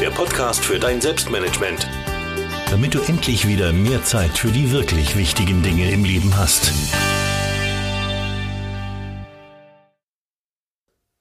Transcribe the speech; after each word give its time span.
der 0.00 0.10
Podcast 0.10 0.64
für 0.64 0.78
dein 0.78 0.98
Selbstmanagement. 0.98 1.86
Damit 2.70 2.94
du 2.94 3.00
endlich 3.02 3.46
wieder 3.46 3.70
mehr 3.74 4.02
Zeit 4.02 4.30
für 4.30 4.48
die 4.48 4.72
wirklich 4.72 5.14
wichtigen 5.14 5.62
Dinge 5.62 5.90
im 5.90 6.04
Leben 6.04 6.38
hast. 6.38 6.72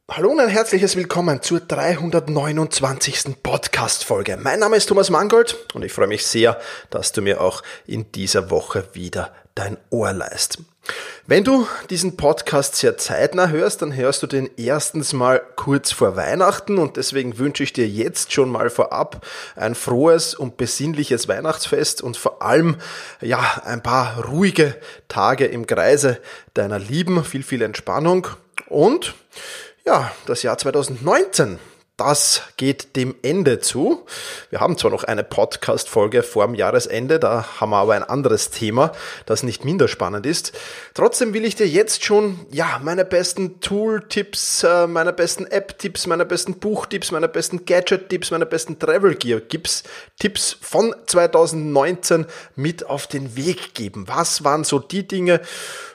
Hallo 0.09 0.31
und 0.31 0.39
ein 0.39 0.47
herzliches 0.47 0.95
Willkommen 0.95 1.41
zur 1.41 1.59
329. 1.59 3.43
Podcast-Folge. 3.43 4.37
Mein 4.37 4.59
Name 4.59 4.77
ist 4.77 4.85
Thomas 4.85 5.09
Mangold 5.09 5.57
und 5.73 5.83
ich 5.83 5.91
freue 5.91 6.07
mich 6.07 6.25
sehr, 6.25 6.57
dass 6.89 7.11
du 7.11 7.21
mir 7.21 7.41
auch 7.41 7.63
in 7.85 8.13
dieser 8.13 8.49
Woche 8.49 8.87
wieder 8.93 9.33
dein 9.55 9.77
Ohr 9.89 10.13
leist. 10.13 10.59
Wenn 11.27 11.43
du 11.43 11.67
diesen 11.91 12.17
Podcast 12.17 12.75
sehr 12.75 12.97
zeitnah 12.97 13.49
hörst, 13.49 13.83
dann 13.83 13.95
hörst 13.95 14.23
du 14.23 14.27
den 14.27 14.49
erstens 14.57 15.13
mal 15.13 15.39
kurz 15.55 15.91
vor 15.91 16.15
Weihnachten 16.15 16.79
und 16.79 16.97
deswegen 16.97 17.37
wünsche 17.37 17.61
ich 17.61 17.71
dir 17.71 17.87
jetzt 17.87 18.33
schon 18.33 18.49
mal 18.49 18.71
vorab 18.71 19.25
ein 19.55 19.75
frohes 19.75 20.33
und 20.33 20.57
besinnliches 20.57 21.27
Weihnachtsfest 21.27 22.01
und 22.01 22.17
vor 22.17 22.41
allem 22.41 22.77
ja 23.21 23.61
ein 23.63 23.83
paar 23.83 24.25
ruhige 24.25 24.75
Tage 25.07 25.45
im 25.45 25.67
Kreise 25.67 26.19
deiner 26.55 26.79
Lieben, 26.79 27.23
viel 27.23 27.43
viel 27.43 27.61
Entspannung 27.61 28.27
und 28.67 29.13
ja, 29.85 30.11
das 30.25 30.41
Jahr 30.41 30.57
2019 30.57 31.59
das 31.99 32.43
geht 32.55 32.95
dem 32.95 33.15
Ende 33.21 33.59
zu. 33.59 34.05
Wir 34.49 34.61
haben 34.61 34.77
zwar 34.77 34.89
noch 34.89 35.03
eine 35.03 35.23
Podcast-Folge 35.23 36.23
vor 36.23 36.45
dem 36.45 36.55
Jahresende, 36.55 37.19
da 37.19 37.45
haben 37.59 37.71
wir 37.71 37.77
aber 37.77 37.93
ein 37.93 38.03
anderes 38.03 38.51
Thema, 38.51 38.93
das 39.25 39.43
nicht 39.43 39.65
minder 39.65 39.89
spannend 39.89 40.25
ist. 40.25 40.53
Trotzdem 40.93 41.33
will 41.33 41.43
ich 41.43 41.55
dir 41.55 41.67
jetzt 41.67 42.05
schon, 42.05 42.39
ja, 42.51 42.79
meine 42.81 43.03
besten 43.03 43.59
Tool-Tipps, 43.59 44.63
äh, 44.63 44.87
meine 44.87 45.11
besten 45.11 45.45
App-Tipps, 45.45 46.07
meine 46.07 46.25
besten 46.25 46.59
Buch-Tipps, 46.59 47.11
meine 47.11 47.27
besten 47.27 47.65
Gadget-Tipps, 47.65 48.31
meine 48.31 48.45
besten 48.45 48.79
Travel-Gear-Tipps 48.79 49.83
von 50.61 50.95
2019 51.05 52.25
mit 52.55 52.85
auf 52.85 53.07
den 53.07 53.35
Weg 53.35 53.73
geben. 53.73 54.05
Was 54.07 54.45
waren 54.45 54.63
so 54.63 54.79
die 54.79 55.05
Dinge, 55.05 55.41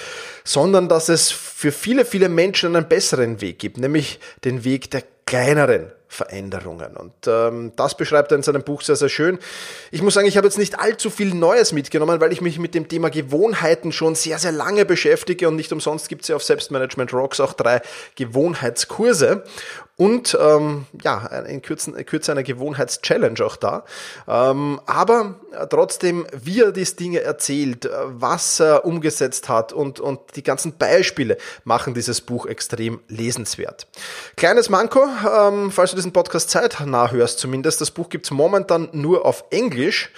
sondern 0.44 0.88
dass 0.88 1.10
es 1.10 1.30
für 1.30 1.72
viele, 1.72 2.06
viele 2.06 2.30
Menschen 2.30 2.74
einen 2.74 2.88
besseren 2.88 3.42
Weg 3.42 3.58
gibt, 3.58 3.76
nämlich 3.76 4.18
den 4.44 4.64
Weg 4.64 4.90
der 4.90 5.02
kleineren 5.26 5.92
Veränderungen. 6.08 6.96
Und 6.96 7.12
ähm, 7.26 7.72
das 7.76 7.96
beschreibt 7.96 8.32
er 8.32 8.36
in 8.36 8.42
seinem 8.42 8.62
Buch 8.62 8.80
sehr, 8.80 8.96
sehr 8.96 9.08
schön. 9.08 9.38
Ich 9.90 10.00
muss 10.00 10.14
sagen, 10.14 10.28
ich 10.28 10.36
habe 10.36 10.46
jetzt 10.46 10.56
nicht 10.56 10.78
allzu 10.78 11.10
viel 11.10 11.34
Neues 11.34 11.72
mitgenommen, 11.72 12.20
weil 12.20 12.32
ich 12.32 12.40
mich 12.40 12.58
mit 12.58 12.74
dem 12.74 12.88
Thema 12.88 13.10
Gewohnheiten 13.10 13.92
schon 13.92 14.14
sehr, 14.14 14.38
sehr 14.38 14.52
lange 14.52 14.84
beschäftige 14.84 15.48
und 15.48 15.56
nicht 15.56 15.72
umsonst 15.72 16.08
gibt 16.08 16.22
es 16.22 16.28
ja 16.28 16.36
auf 16.36 16.44
Selbstmanagement 16.44 17.12
Rocks 17.12 17.40
auch 17.40 17.52
drei 17.52 17.82
Gewohnheitskurse 18.14 19.44
und 19.96 20.36
ähm, 20.38 20.84
ja, 21.02 21.26
in 21.46 21.62
Kürze, 21.62 21.92
in 21.92 22.04
Kürze 22.04 22.32
eine 22.32 22.44
Gewohnheitschallenge 22.44 23.42
auch 23.42 23.56
da. 23.56 23.84
Ähm, 24.28 24.78
aber 24.84 25.36
trotzdem, 25.70 26.26
wie 26.32 26.60
er 26.60 26.72
diese 26.72 26.96
Dinge 26.96 27.22
erzählt, 27.22 27.88
was 28.04 28.60
er 28.60 28.84
umgesetzt 28.84 29.48
hat 29.48 29.72
und, 29.72 29.98
und 29.98 30.20
die 30.36 30.42
ganzen 30.42 30.76
Beispiele 30.76 31.38
machen 31.64 31.94
dieses 31.94 32.20
Buch 32.20 32.44
extrem 32.44 33.00
lesenswert. 33.08 33.86
Kleines 34.36 34.68
Manko, 34.68 35.02
ähm, 35.04 35.70
falls 35.70 35.90
du 35.90 35.96
diesen 35.96 36.12
Podcast 36.12 36.50
zeitnah 36.50 37.10
hörst 37.10 37.38
zumindest, 37.38 37.80
das 37.80 37.90
Buch 37.90 38.10
gibt's 38.10 38.30
momentan 38.30 38.90
nur 38.92 39.24
auf 39.24 39.44
Englisch 39.50 40.10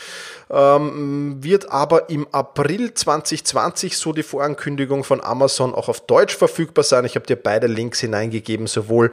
ähm, 0.51 1.39
wird 1.41 1.71
aber 1.71 2.11
im 2.11 2.27
April 2.33 2.95
2020, 2.95 3.97
so 3.97 4.13
die 4.13 4.23
Vorankündigung 4.23 5.05
von 5.05 5.23
Amazon, 5.23 5.75
auch 5.75 5.89
auf 5.89 6.01
Deutsch 6.07 6.37
verfügbar 6.37 6.85
sein. 6.85 7.05
Ich 7.05 7.15
habe 7.15 7.27
dir 7.27 7.37
beide 7.37 7.67
Links 7.67 8.01
hineingegeben, 8.01 8.67
sowohl 8.67 9.11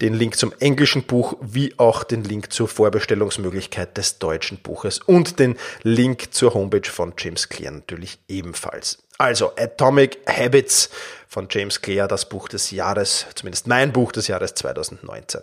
den 0.00 0.14
Link 0.14 0.36
zum 0.36 0.52
englischen 0.60 1.04
Buch 1.04 1.36
wie 1.40 1.74
auch 1.78 2.04
den 2.04 2.24
Link 2.24 2.52
zur 2.52 2.68
Vorbestellungsmöglichkeit 2.68 3.96
des 3.96 4.18
deutschen 4.18 4.58
Buches 4.58 4.98
und 4.98 5.38
den 5.38 5.56
Link 5.82 6.32
zur 6.32 6.54
Homepage 6.54 6.90
von 6.90 7.14
James 7.18 7.48
Clear 7.48 7.72
natürlich 7.72 8.18
ebenfalls. 8.28 8.98
Also 9.18 9.52
Atomic 9.56 10.18
Habits 10.28 10.90
von 11.28 11.48
James 11.50 11.80
Clear, 11.80 12.06
das 12.06 12.28
Buch 12.28 12.48
des 12.48 12.70
Jahres, 12.70 13.26
zumindest 13.34 13.66
mein 13.66 13.92
Buch 13.92 14.12
des 14.12 14.28
Jahres 14.28 14.54
2019. 14.54 15.42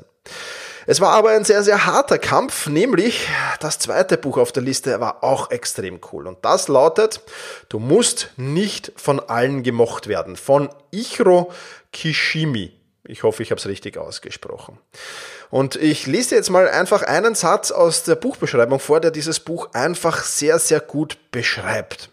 Es 0.85 0.99
war 0.99 1.11
aber 1.11 1.29
ein 1.29 1.45
sehr, 1.45 1.63
sehr 1.63 1.85
harter 1.85 2.17
Kampf, 2.17 2.67
nämlich 2.67 3.27
das 3.59 3.79
zweite 3.79 4.17
Buch 4.17 4.37
auf 4.37 4.51
der 4.51 4.63
Liste 4.63 4.99
war 4.99 5.23
auch 5.23 5.51
extrem 5.51 5.99
cool. 6.11 6.27
Und 6.27 6.43
das 6.43 6.67
lautet, 6.67 7.21
du 7.69 7.79
musst 7.79 8.31
nicht 8.35 8.91
von 8.95 9.19
allen 9.19 9.63
gemocht 9.63 10.07
werden. 10.07 10.35
Von 10.35 10.69
Ichiro 10.91 11.51
Kishimi. 11.93 12.73
Ich 13.05 13.23
hoffe, 13.23 13.43
ich 13.43 13.51
habe 13.51 13.59
es 13.59 13.67
richtig 13.67 13.97
ausgesprochen. 13.97 14.79
Und 15.49 15.75
ich 15.75 16.07
lese 16.07 16.35
jetzt 16.35 16.49
mal 16.49 16.67
einfach 16.69 17.03
einen 17.03 17.35
Satz 17.35 17.71
aus 17.71 18.03
der 18.03 18.15
Buchbeschreibung 18.15 18.79
vor, 18.79 18.99
der 18.99 19.11
dieses 19.11 19.39
Buch 19.39 19.69
einfach 19.73 20.23
sehr, 20.23 20.57
sehr 20.57 20.79
gut 20.79 21.17
beschreibt. 21.31 22.09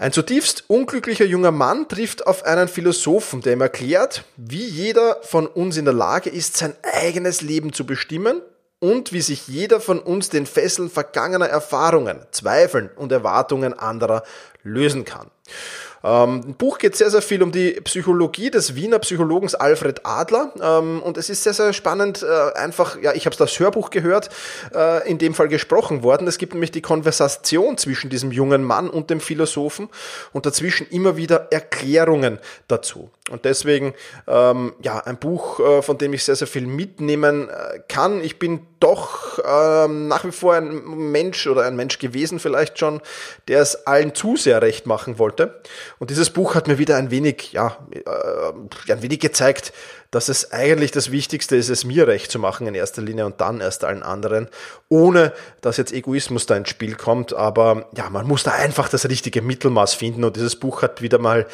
Ein 0.00 0.12
zutiefst 0.12 0.64
unglücklicher 0.68 1.26
junger 1.26 1.50
Mann 1.50 1.86
trifft 1.86 2.26
auf 2.26 2.46
einen 2.46 2.68
Philosophen, 2.68 3.42
der 3.42 3.52
ihm 3.52 3.60
erklärt, 3.60 4.24
wie 4.38 4.64
jeder 4.64 5.18
von 5.20 5.46
uns 5.46 5.76
in 5.76 5.84
der 5.84 5.92
Lage 5.92 6.30
ist, 6.30 6.56
sein 6.56 6.72
eigenes 6.94 7.42
Leben 7.42 7.74
zu 7.74 7.84
bestimmen 7.84 8.40
und 8.78 9.12
wie 9.12 9.20
sich 9.20 9.46
jeder 9.46 9.78
von 9.78 9.98
uns 9.98 10.30
den 10.30 10.46
Fesseln 10.46 10.88
vergangener 10.88 11.48
Erfahrungen, 11.48 12.24
Zweifeln 12.30 12.88
und 12.96 13.12
Erwartungen 13.12 13.74
anderer 13.74 14.22
lösen 14.62 15.04
kann. 15.04 15.30
Ähm, 16.02 16.42
Im 16.46 16.54
Buch 16.54 16.78
geht 16.78 16.96
sehr, 16.96 17.10
sehr 17.10 17.22
viel 17.22 17.42
um 17.42 17.52
die 17.52 17.72
Psychologie 17.82 18.50
des 18.50 18.74
Wiener 18.74 18.98
Psychologens 19.00 19.54
Alfred 19.54 20.00
Adler 20.04 20.52
ähm, 20.60 21.02
und 21.02 21.18
es 21.18 21.28
ist 21.28 21.42
sehr, 21.42 21.52
sehr 21.52 21.72
spannend, 21.72 22.22
äh, 22.22 22.58
einfach, 22.58 23.00
ja, 23.00 23.12
ich 23.12 23.26
habe 23.26 23.36
das 23.36 23.58
Hörbuch 23.58 23.90
gehört, 23.90 24.30
äh, 24.74 25.08
in 25.08 25.18
dem 25.18 25.34
Fall 25.34 25.48
gesprochen 25.48 26.02
worden. 26.02 26.26
Es 26.26 26.38
gibt 26.38 26.54
nämlich 26.54 26.70
die 26.70 26.80
Konversation 26.80 27.76
zwischen 27.76 28.08
diesem 28.08 28.32
jungen 28.32 28.64
Mann 28.64 28.88
und 28.88 29.10
dem 29.10 29.20
Philosophen 29.20 29.88
und 30.32 30.46
dazwischen 30.46 30.86
immer 30.88 31.16
wieder 31.16 31.48
Erklärungen 31.50 32.38
dazu. 32.68 33.10
Und 33.30 33.44
deswegen, 33.44 33.94
ähm, 34.26 34.72
ja, 34.82 34.98
ein 34.98 35.18
Buch, 35.18 35.60
äh, 35.60 35.82
von 35.82 35.98
dem 35.98 36.14
ich 36.14 36.24
sehr, 36.24 36.36
sehr 36.36 36.48
viel 36.48 36.66
mitnehmen 36.66 37.48
äh, 37.48 37.80
kann. 37.88 38.22
Ich 38.22 38.38
bin 38.38 38.66
doch 38.80 39.38
ähm, 39.44 40.08
nach 40.08 40.24
wie 40.24 40.32
vor 40.32 40.54
ein 40.54 41.10
Mensch 41.12 41.46
oder 41.46 41.64
ein 41.64 41.76
Mensch 41.76 41.98
gewesen 41.98 42.40
vielleicht 42.40 42.78
schon, 42.78 43.00
der 43.48 43.60
es 43.60 43.86
allen 43.86 44.14
zu 44.14 44.36
sehr 44.36 44.62
recht 44.62 44.86
machen 44.86 45.18
wollte. 45.18 45.60
Und 45.98 46.10
dieses 46.10 46.30
Buch 46.30 46.54
hat 46.54 46.66
mir 46.66 46.78
wieder 46.78 46.96
ein 46.96 47.10
wenig, 47.10 47.52
ja, 47.52 47.76
äh, 47.92 48.92
ein 48.92 49.02
wenig 49.02 49.20
gezeigt, 49.20 49.72
dass 50.10 50.28
es 50.28 50.52
eigentlich 50.52 50.90
das 50.90 51.12
Wichtigste 51.12 51.54
ist, 51.54 51.68
es 51.68 51.84
mir 51.84 52.08
recht 52.08 52.32
zu 52.32 52.40
machen 52.40 52.66
in 52.66 52.74
erster 52.74 53.00
Linie 53.00 53.26
und 53.26 53.40
dann 53.40 53.60
erst 53.60 53.84
allen 53.84 54.02
anderen, 54.02 54.48
ohne 54.88 55.32
dass 55.60 55.76
jetzt 55.76 55.92
Egoismus 55.92 56.46
da 56.46 56.56
ins 56.56 56.68
Spiel 56.68 56.96
kommt. 56.96 57.32
Aber 57.32 57.88
ja, 57.96 58.10
man 58.10 58.26
muss 58.26 58.42
da 58.42 58.50
einfach 58.50 58.88
das 58.88 59.08
richtige 59.08 59.40
Mittelmaß 59.40 59.94
finden 59.94 60.24
und 60.24 60.34
dieses 60.34 60.56
Buch 60.56 60.82
hat 60.82 61.00
wieder 61.00 61.18
mal 61.18 61.46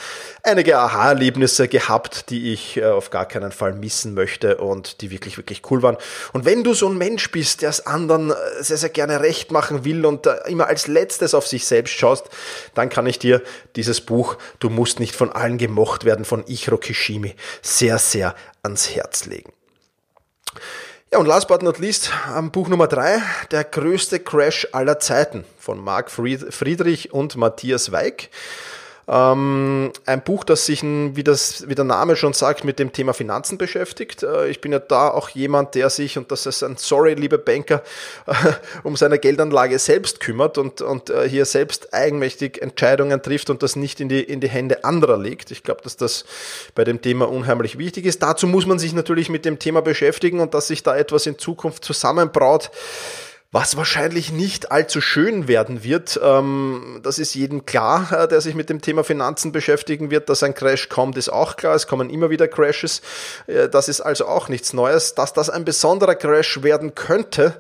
einige 0.43 0.79
Aha-Erlebnisse 0.79 1.69
gehabt, 1.69 2.31
die 2.31 2.55
ich 2.55 2.79
äh, 2.79 2.87
auf 2.87 3.11
gar 3.11 3.27
keinen 3.27 3.53
Fall 3.53 3.75
missen 3.75 4.15
möchte 4.15 4.57
und 4.57 5.03
die 5.03 5.11
wirklich, 5.11 5.37
wirklich 5.37 5.63
cool 5.71 5.83
waren. 5.83 5.99
Und 6.33 6.47
wenn 6.47 6.65
du 6.65 6.73
so 6.73 6.89
ein 6.89 6.97
Mensch 6.97 7.31
bist, 7.31 7.61
der 7.61 7.69
es 7.69 7.87
anderen 7.87 8.31
äh, 8.31 8.35
sehr, 8.61 8.79
sehr 8.79 8.89
gerne 8.89 9.21
recht 9.21 9.53
machen 9.53 9.85
will 9.85 10.07
und 10.07 10.27
immer 10.47 10.67
als 10.67 10.87
letztes 10.87 11.35
auf 11.35 11.47
sich 11.47 11.67
selbst 11.67 11.93
schaust, 11.93 12.31
dann 12.75 12.89
kann 12.89 13.07
ich 13.07 13.19
dir 13.19 13.43
dieses 13.77 14.01
Buch 14.01 14.37
Du 14.61 14.71
musst 14.71 14.99
nicht 14.99 15.15
von 15.15 15.31
allen 15.31 15.59
gemocht 15.59 16.05
werden 16.07 16.25
von 16.25 16.45
Ichiro 16.47 16.79
Kishimi 16.79 17.35
sehr, 17.61 17.99
sehr 17.99 18.35
ans 18.63 18.95
Herz 18.95 19.27
legen. 19.27 19.53
Ja, 21.13 21.19
und 21.19 21.27
last 21.27 21.47
but 21.47 21.63
not 21.63 21.79
least, 21.79 22.11
am 22.27 22.51
Buch 22.51 22.69
Nummer 22.69 22.89
drei, 22.89 23.23
der 23.53 23.65
größte 23.65 24.19
Crash 24.19 24.67
aller 24.73 24.99
Zeiten 24.99 25.45
von 25.59 25.79
Marc 25.79 26.11
Friedrich 26.11 27.13
und 27.13 27.37
Matthias 27.37 27.93
Weig. 27.93 28.29
Ähm, 29.09 29.93
ein 30.05 30.23
Buch, 30.25 30.43
das 30.43 30.67
sich, 30.67 30.83
wie, 30.83 31.23
das, 31.23 31.69
wie 31.69 31.77
der 31.77 31.85
Name 31.85 32.17
schon 32.17 32.33
sagt, 32.33 32.65
mit 32.65 32.81
dem 32.81 32.93
Thema 32.93 33.15
Finanzen 33.15 33.57
beschäftigt. 33.57 34.25
Äh, 34.25 34.49
ich 34.49 34.61
bin 34.61 34.73
ja 34.73 34.81
da 34.81 35.09
auch 35.11 35.29
jemand, 35.29 35.77
der 35.77 35.91
sich, 35.91 36.19
und 36.19 36.33
das 36.33 36.45
ist 36.45 36.65
ein 36.65 36.77
Sorry, 36.77 37.15
liebe 37.15 37.39
Banker, 37.39 37.85
äh, 38.27 38.33
um 38.83 38.97
seine 38.97 39.21
Geldanlage 39.21 39.79
selbst 39.79 40.19
kümmert 40.19 40.59
und, 40.59 40.81
und 40.81 41.11
äh, 41.11 41.29
hier 41.29 41.45
selbst 41.45 41.95
eigenmächtig 41.95 42.61
Entscheidungen 42.61 43.23
trifft 43.23 43.49
und 43.49 43.63
das 43.63 43.77
nicht 43.77 44.01
in 44.01 44.09
die, 44.09 44.23
in 44.23 44.41
die 44.41 44.49
Hände 44.49 44.83
anderer 44.85 45.19
legt. 45.19 45.53
Ich 45.53 45.63
glaube, 45.63 45.83
dass 45.83 45.97
das 45.97 46.25
bei 46.75 46.83
dem 46.83 47.01
Thema 47.01 47.29
unheimlich 47.29 47.79
wichtig 47.79 48.07
ist. 48.07 48.23
Dazu 48.23 48.49
muss 48.49 48.67
man 48.67 48.81
sich 48.81 48.93
natürlich 48.93 49.29
mit 49.29 49.45
dem 49.45 49.61
Thema 49.61 49.83
beschäftigen 49.83 50.41
und 50.41 50.53
dass 50.53 50.67
sich 50.67 50.83
da 50.83 50.97
etwas 50.97 51.27
in 51.27 51.39
Zukunft 51.39 51.85
zusammenbraut 51.85 52.73
was 53.53 53.77
wahrscheinlich 53.77 54.33
nicht 54.33 54.73
allzu 54.73 55.01
schön 55.01 55.49
werden 55.49 55.85
wird. 55.85 56.21
Ähm, 56.23 57.01
das 57.03 57.19
ist 57.19 57.35
jedem 57.35 57.65
klar, 57.65 58.13
äh, 58.13 58.29
der 58.29 58.41
sich 58.41 58.55
mit 58.55 58.69
dem 58.69 58.81
Thema 58.81 59.05
Finanzen 59.05 59.53
beschäftigen 59.53 60.11
wird, 60.11 60.29
dass 60.29 60.43
ein 60.43 60.55
Crash 60.55 60.89
kommt, 60.89 61.17
ist 61.17 61.29
auch 61.29 61.57
klar. 61.57 61.75
Es 61.75 61.87
kommen 61.87 62.11
immer 62.11 62.31
wieder 62.31 62.49
Crashes. 62.49 63.03
Äh, 63.47 63.69
das 63.69 63.89
ist 63.89 64.01
also 64.01 64.27
auch 64.27 64.49
nichts 64.49 64.73
Neues. 64.73 65.15
Dass 65.15 65.33
das 65.33 65.49
ein 65.49 65.65
besonderer 65.65 66.17
Crash 66.17 66.63
werden 66.63 66.95
könnte, 66.95 67.57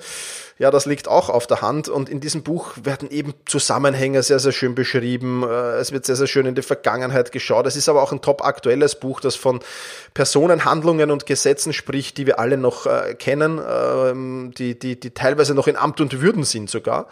ja, 0.58 0.70
das 0.70 0.86
liegt 0.86 1.06
auch 1.06 1.28
auf 1.28 1.46
der 1.46 1.60
Hand 1.60 1.88
und 1.90 2.08
in 2.08 2.20
diesem 2.20 2.42
Buch 2.42 2.72
werden 2.82 3.10
eben 3.10 3.34
Zusammenhänge 3.44 4.22
sehr, 4.22 4.38
sehr 4.38 4.52
schön 4.52 4.74
beschrieben. 4.74 5.42
Äh, 5.42 5.76
es 5.76 5.92
wird 5.92 6.06
sehr, 6.06 6.16
sehr 6.16 6.26
schön 6.26 6.46
in 6.46 6.54
die 6.54 6.62
Vergangenheit 6.62 7.30
geschaut. 7.30 7.66
Es 7.66 7.76
ist 7.76 7.90
aber 7.90 8.02
auch 8.02 8.12
ein 8.12 8.22
top 8.22 8.42
aktuelles 8.42 8.94
Buch, 8.98 9.20
das 9.20 9.36
von 9.36 9.60
Personen, 10.14 10.64
Handlungen 10.64 11.10
und 11.10 11.26
Gesetzen 11.26 11.74
spricht, 11.74 12.16
die 12.16 12.26
wir 12.26 12.38
alle 12.38 12.56
noch 12.56 12.86
äh, 12.86 13.14
kennen, 13.14 13.60
ähm, 13.68 14.52
die, 14.56 14.78
die, 14.78 14.98
die 14.98 15.10
teilweise 15.10 15.54
noch 15.54 15.66
in 15.66 15.76
Amt 15.76 16.00
und 16.00 16.22
Würden 16.22 16.44
sind 16.44 16.70
sogar. 16.70 17.08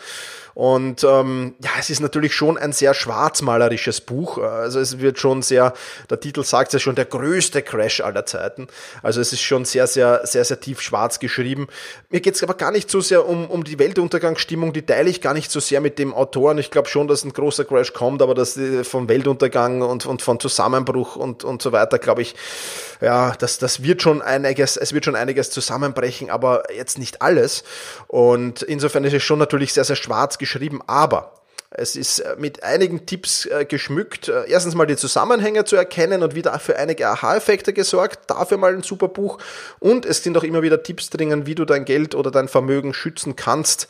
Und 0.55 1.03
ähm, 1.03 1.57
ja, 1.63 1.71
es 1.81 1.91
ist 1.91 2.01
natürlich 2.01 2.33
schon 2.33 2.57
ein 2.57 2.73
sehr 2.73 2.95
schwarzmalerisches 2.95 4.01
Buch. 4.01 4.39
Also 4.39 4.79
es 4.79 5.01
wird 5.01 5.19
schon 5.19 5.43
sehr, 5.43 5.75
der 6.09 6.21
Titel 6.21 6.45
sagt 6.45 6.73
ja 6.73 6.79
schon, 6.79 6.95
der 6.95 7.07
größte 7.07 7.61
Crash 7.61 8.01
aller 8.01 8.25
Zeiten. 8.25 8.69
Also 9.03 9.21
es 9.21 9.33
ist 9.33 9.43
schon 9.43 9.65
sehr, 9.65 9.89
sehr, 9.89 10.25
sehr, 10.25 10.45
sehr 10.45 10.61
tief 10.61 10.81
schwarz 10.81 11.19
geschrieben. 11.19 11.67
Mir 12.09 12.21
geht 12.21 12.37
es 12.37 12.43
aber 12.45 12.55
gar 12.55 12.71
nicht 12.71 12.89
so 12.89 13.01
sehr 13.01 13.27
um, 13.27 13.34
um 13.35 13.65
die 13.65 13.79
Weltuntergangsstimmung, 13.79 14.73
die 14.73 14.83
teile 14.83 15.11
ich 15.11 15.21
gar 15.21 15.35
nicht 15.35 15.51
so 15.51 15.61
sehr 15.61 15.81
mit 15.81 15.99
dem 15.99 16.15
Autoren. 16.15 16.59
Ich 16.59 16.71
glaube 16.71 16.89
schon, 16.89 17.09
dass 17.09 17.25
ein 17.25 17.33
großer 17.33 17.65
Crash 17.65 17.93
kommt, 17.93 18.23
aber 18.23 18.35
dass 18.35 18.59
vom 18.83 19.09
Weltuntergang 19.09 19.83
und, 19.83 20.07
und 20.07 20.23
von 20.23 20.41
Zusammenbruch 20.41 21.17
und, 21.17 21.45
und 21.45 21.61
so 21.61 21.73
weiter, 21.73 21.99
glaube 21.99 22.23
ich, 22.23 22.35
ja, 23.01 23.35
das, 23.39 23.59
das 23.59 23.83
wird 23.83 24.03
schon 24.03 24.23
einiges, 24.23 24.77
es 24.77 24.93
wird 24.93 25.05
schon 25.05 25.17
einiges 25.17 25.51
zusammenbrechen, 25.51 26.31
aber 26.31 26.63
jetzt 26.75 26.99
nicht 26.99 27.21
alles. 27.21 27.65
Und 28.07 28.63
insofern 28.63 29.05
ist 29.05 29.15
es 29.15 29.23
schon 29.23 29.39
natürlich 29.39 29.73
sehr, 29.73 29.85
sehr 29.85 29.97
schwarz 29.97 30.39
geschrieben, 30.39 30.81
aber 30.87 31.33
es 31.77 31.97
ist 31.97 32.21
äh, 32.21 32.37
mit 32.39 32.63
einigen 32.63 33.05
Tipps 33.05 33.47
äh, 33.47 33.65
geschmückt. 33.65 34.29
Äh, 34.29 34.45
erstens 34.49 34.77
mal 34.77 34.87
die 34.87 34.97
Zusammenhänge 34.97 35.65
zu 35.65 35.75
erkennen 35.75 36.23
und 36.23 36.35
wieder 36.37 36.57
für 36.61 36.77
einige 36.77 37.09
Aha-Effekte 37.09 37.73
gesorgt. 37.73 38.31
Dafür 38.31 38.59
mal 38.59 38.73
ein 38.73 38.83
super 38.83 39.09
Buch. 39.09 39.39
Und 39.81 40.07
es 40.07 40.23
sind 40.23 40.39
auch 40.39 40.45
immer 40.45 40.63
wieder 40.63 40.83
Tipps 40.85 41.11
drinnen, 41.11 41.47
wie 41.47 41.57
du 41.57 41.65
dein 41.65 41.85
Geld 41.85 42.15
oder 42.15 42.31
dein 42.31 42.47
Vermögen 42.47 42.95
schützen 42.95 43.35
kannst. 43.35 43.89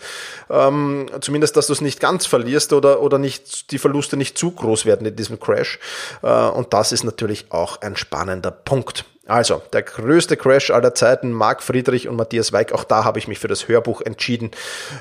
Ähm, 0.49 1.07
zumindest, 1.21 1.59
dass 1.59 1.67
du 1.67 1.75
es 1.75 1.83
nicht 1.83 2.01
ganz 2.01 2.25
verlierst 2.25 2.73
oder, 2.73 3.03
oder 3.03 3.19
nicht, 3.19 3.71
die 3.71 3.79
Verluste 3.79 4.17
nicht 4.17 4.39
zu 4.39 4.51
groß 4.51 4.87
werden 4.87 5.07
in 5.07 5.15
diesem 5.15 5.39
Crash. 5.39 5.79
Äh, 6.23 6.29
und 6.29 6.73
das 6.73 6.91
ist 6.91 7.05
natürlich 7.05 7.47
auch 7.51 7.83
ein 7.83 7.97
spannender 7.97 8.51
Punkt. 8.51 9.05
Also, 9.27 9.63
der 9.75 9.83
größte 9.83 10.39
Crash 10.39 10.71
aller 10.71 10.95
Zeiten, 10.95 11.33
Marc 11.33 11.63
Friedrich 11.63 12.09
und 12.09 12.17
Matthias 12.17 12.53
Weig. 12.55 12.73
Auch 12.73 12.85
da 12.85 13.05
habe 13.05 13.19
ich 13.19 13.29
mich 13.29 13.39
für 13.39 13.49
das 13.49 13.69
Hörbuch 13.69 14.01
entschieden. 14.01 14.53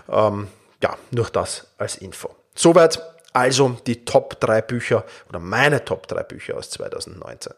Ähm, 0.10 0.48
ja, 0.82 0.98
nur 1.12 1.28
das 1.32 1.68
als 1.78 1.96
Info. 1.96 2.30
Soweit 2.56 3.02
also 3.34 3.78
die 3.88 4.06
Top 4.06 4.40
3 4.40 4.62
Bücher 4.62 5.06
oder 5.30 5.40
meine 5.40 5.84
Top 5.84 6.08
3 6.08 6.24
Bücher 6.24 6.58
aus 6.58 6.70
2019. 6.70 7.54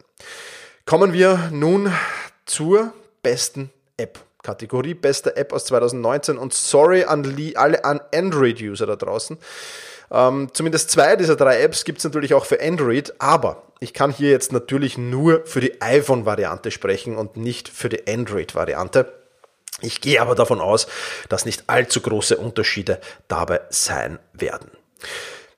Kommen 0.84 1.12
wir 1.12 1.50
nun 1.52 1.92
zur 2.46 2.92
besten 3.22 3.70
App 3.96 4.20
Kategorie 4.46 4.94
beste 4.94 5.36
App 5.36 5.52
aus 5.52 5.64
2019 5.64 6.38
und 6.38 6.54
sorry 6.54 7.02
an 7.02 7.36
alle 7.56 7.84
an 7.84 8.00
Android-User 8.14 8.86
da 8.86 8.94
draußen. 8.94 9.38
Ähm, 10.12 10.50
zumindest 10.52 10.92
zwei 10.92 11.16
dieser 11.16 11.34
drei 11.34 11.60
Apps 11.60 11.84
gibt 11.84 11.98
es 11.98 12.04
natürlich 12.04 12.32
auch 12.32 12.44
für 12.44 12.62
Android, 12.62 13.12
aber 13.18 13.64
ich 13.80 13.92
kann 13.92 14.12
hier 14.12 14.30
jetzt 14.30 14.52
natürlich 14.52 14.96
nur 14.96 15.44
für 15.46 15.60
die 15.60 15.82
iPhone-Variante 15.82 16.70
sprechen 16.70 17.16
und 17.16 17.36
nicht 17.36 17.68
für 17.68 17.88
die 17.88 18.06
Android-Variante. 18.06 19.12
Ich 19.80 20.00
gehe 20.00 20.22
aber 20.22 20.36
davon 20.36 20.60
aus, 20.60 20.86
dass 21.28 21.44
nicht 21.44 21.64
allzu 21.66 22.00
große 22.00 22.36
Unterschiede 22.36 23.00
dabei 23.26 23.62
sein 23.70 24.20
werden. 24.32 24.70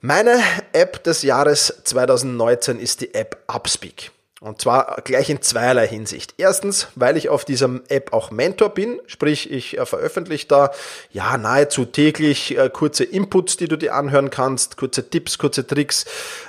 Meine 0.01 0.41
App 0.73 1.03
des 1.03 1.23
Jahres 1.23 1.83
2019 1.85 2.79
ist 2.79 3.01
die 3.01 3.15
App 3.15 3.43
Upspeak. 3.49 4.13
Und 4.41 4.61
zwar 4.61 5.01
gleich 5.03 5.31
in 5.31 5.43
zweierlei 5.43 5.89
Hinsicht. 5.89 6.35
Erstens, 6.39 6.87
weil 6.95 7.17
ich 7.17 7.29
auf 7.29 7.45
dieser 7.45 7.81
App 7.89 8.13
auch 8.13 8.31
Mentor 8.31 8.69
bin, 8.69 9.01
sprich 9.07 9.51
ich 9.51 9.77
äh, 9.77 9.85
veröffentliche 9.85 10.47
da 10.47 10.71
ja 11.11 11.37
nahezu 11.37 11.85
täglich 11.85 12.57
äh, 12.57 12.71
kurze 12.71 13.03
Inputs, 13.03 13.57
die 13.57 13.67
du 13.67 13.77
dir 13.77 13.97
anhören 13.97 14.31
kannst, 14.31 14.77
kurze 14.77 15.11
Tipps, 15.11 15.39
kurze 15.39 15.67
Tricks, 15.67 16.05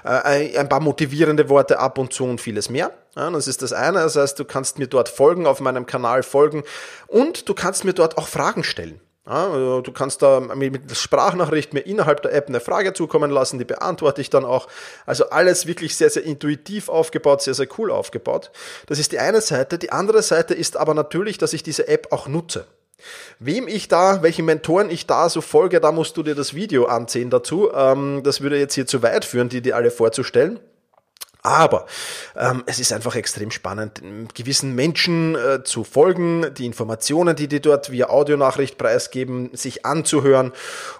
äh, 0.05 0.55
ein 0.55 0.69
paar 0.69 0.81
motivierende 0.81 1.49
Worte 1.49 1.79
ab 1.79 1.97
und 1.97 2.13
zu 2.13 2.25
und 2.25 2.39
vieles 2.39 2.69
mehr. 2.69 2.91
Das 3.15 3.47
ist 3.47 3.63
das 3.63 3.73
eine, 3.73 3.99
das 3.99 4.15
heißt, 4.15 4.39
du 4.39 4.45
kannst 4.45 4.77
mir 4.77 4.87
dort 4.87 5.09
folgen, 5.09 5.47
auf 5.47 5.59
meinem 5.59 5.87
Kanal 5.87 6.21
folgen 6.23 6.63
und 7.07 7.49
du 7.49 7.53
kannst 7.55 7.83
mir 7.83 7.93
dort 7.93 8.17
auch 8.17 8.27
Fragen 8.27 8.63
stellen. 8.63 9.01
Also 9.29 9.81
du 9.81 9.91
kannst 9.91 10.21
da 10.21 10.39
mit 10.39 10.97
Sprachnachricht 10.97 11.73
mir 11.73 11.81
innerhalb 11.81 12.21
der 12.23 12.33
App 12.33 12.47
eine 12.47 12.59
Frage 12.59 12.93
zukommen 12.93 13.29
lassen, 13.29 13.59
die 13.59 13.65
beantworte 13.65 14.21
ich 14.21 14.29
dann 14.29 14.43
auch. 14.43 14.67
Also 15.05 15.29
alles 15.29 15.67
wirklich 15.67 15.95
sehr, 15.95 16.09
sehr 16.09 16.23
intuitiv 16.23 16.89
aufgebaut, 16.89 17.43
sehr, 17.43 17.53
sehr 17.53 17.67
cool 17.77 17.91
aufgebaut. 17.91 18.51
Das 18.87 18.97
ist 18.97 19.11
die 19.11 19.19
eine 19.19 19.41
Seite. 19.41 19.77
Die 19.77 19.91
andere 19.91 20.23
Seite 20.23 20.53
ist 20.53 20.77
aber 20.77 20.93
natürlich, 20.93 21.37
dass 21.37 21.53
ich 21.53 21.61
diese 21.61 21.87
App 21.87 22.07
auch 22.11 22.27
nutze. 22.27 22.65
Wem 23.39 23.67
ich 23.67 23.87
da, 23.87 24.21
welchen 24.23 24.45
Mentoren 24.45 24.89
ich 24.89 25.05
da 25.05 25.29
so 25.29 25.41
folge, 25.41 25.79
da 25.79 25.91
musst 25.91 26.17
du 26.17 26.23
dir 26.23 26.35
das 26.35 26.53
Video 26.53 26.85
ansehen 26.85 27.29
dazu. 27.29 27.71
Ähm, 27.73 28.21
das 28.23 28.41
würde 28.41 28.57
jetzt 28.57 28.73
hier 28.73 28.87
zu 28.87 29.01
weit 29.03 29.25
führen, 29.25 29.49
die 29.49 29.61
dir 29.61 29.75
alle 29.75 29.91
vorzustellen. 29.91 30.59
Aber 31.41 31.85
ähm, 32.35 32.63
es 32.65 32.79
ist 32.79 32.91
einfach 32.91 33.15
extrem 33.15 33.49
spannend, 33.49 34.01
gewissen 34.33 34.75
Menschen 34.75 35.35
äh, 35.35 35.63
zu 35.63 35.85
folgen, 35.85 36.53
die 36.57 36.65
Informationen, 36.65 37.35
die 37.35 37.47
die 37.47 37.61
dort 37.61 37.91
via 37.91 38.09
Audionachricht 38.09 38.77
preisgeben, 38.77 39.49
sich 39.53 39.85
anzuhören 39.85 40.51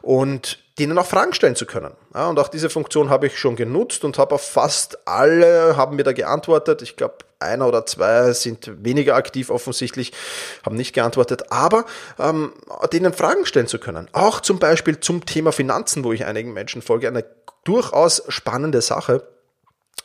und 0.02 0.60
denen 0.80 0.98
auch 0.98 1.06
Fragen 1.06 1.34
stellen 1.34 1.58
zu 1.58 1.66
können. 1.66 1.92
Ja, 2.14 2.30
und 2.30 2.40
auch 2.40 2.48
diese 2.48 2.70
Funktion 2.70 3.10
habe 3.10 3.28
ich 3.28 3.38
schon 3.38 3.58
genutzt 3.58 4.06
und 4.06 4.18
habe 4.18 4.36
auf 4.36 4.48
fast 4.48 5.06
alle 5.06 5.76
haben 5.76 5.98
mir 5.98 6.04
da 6.04 6.14
geantwortet. 6.14 6.82
Ich 6.82 6.96
glaube, 6.96 7.18
einer 7.40 7.68
oder 7.68 7.86
zwei 7.86 8.32
sind 8.32 8.84
weniger 8.84 9.16
aktiv 9.16 9.50
offensichtlich, 9.50 10.14
haben 10.66 10.78
nicht 10.78 10.94
geantwortet, 10.94 11.52
aber 11.52 11.86
ähm, 12.18 12.54
denen 12.94 13.12
Fragen 13.12 13.46
stellen 13.46 13.68
zu 13.68 13.78
können. 13.78 14.08
Auch 14.14 14.40
zum 14.40 14.58
Beispiel 14.60 15.02
zum 15.02 15.26
Thema 15.26 15.52
Finanzen, 15.52 16.06
wo 16.06 16.14
ich 16.14 16.26
einigen 16.26 16.54
Menschen 16.54 16.82
folge, 16.82 17.10
eine 17.10 17.26
durchaus 17.66 18.24
spannende 18.30 18.82
Sache 18.82 19.24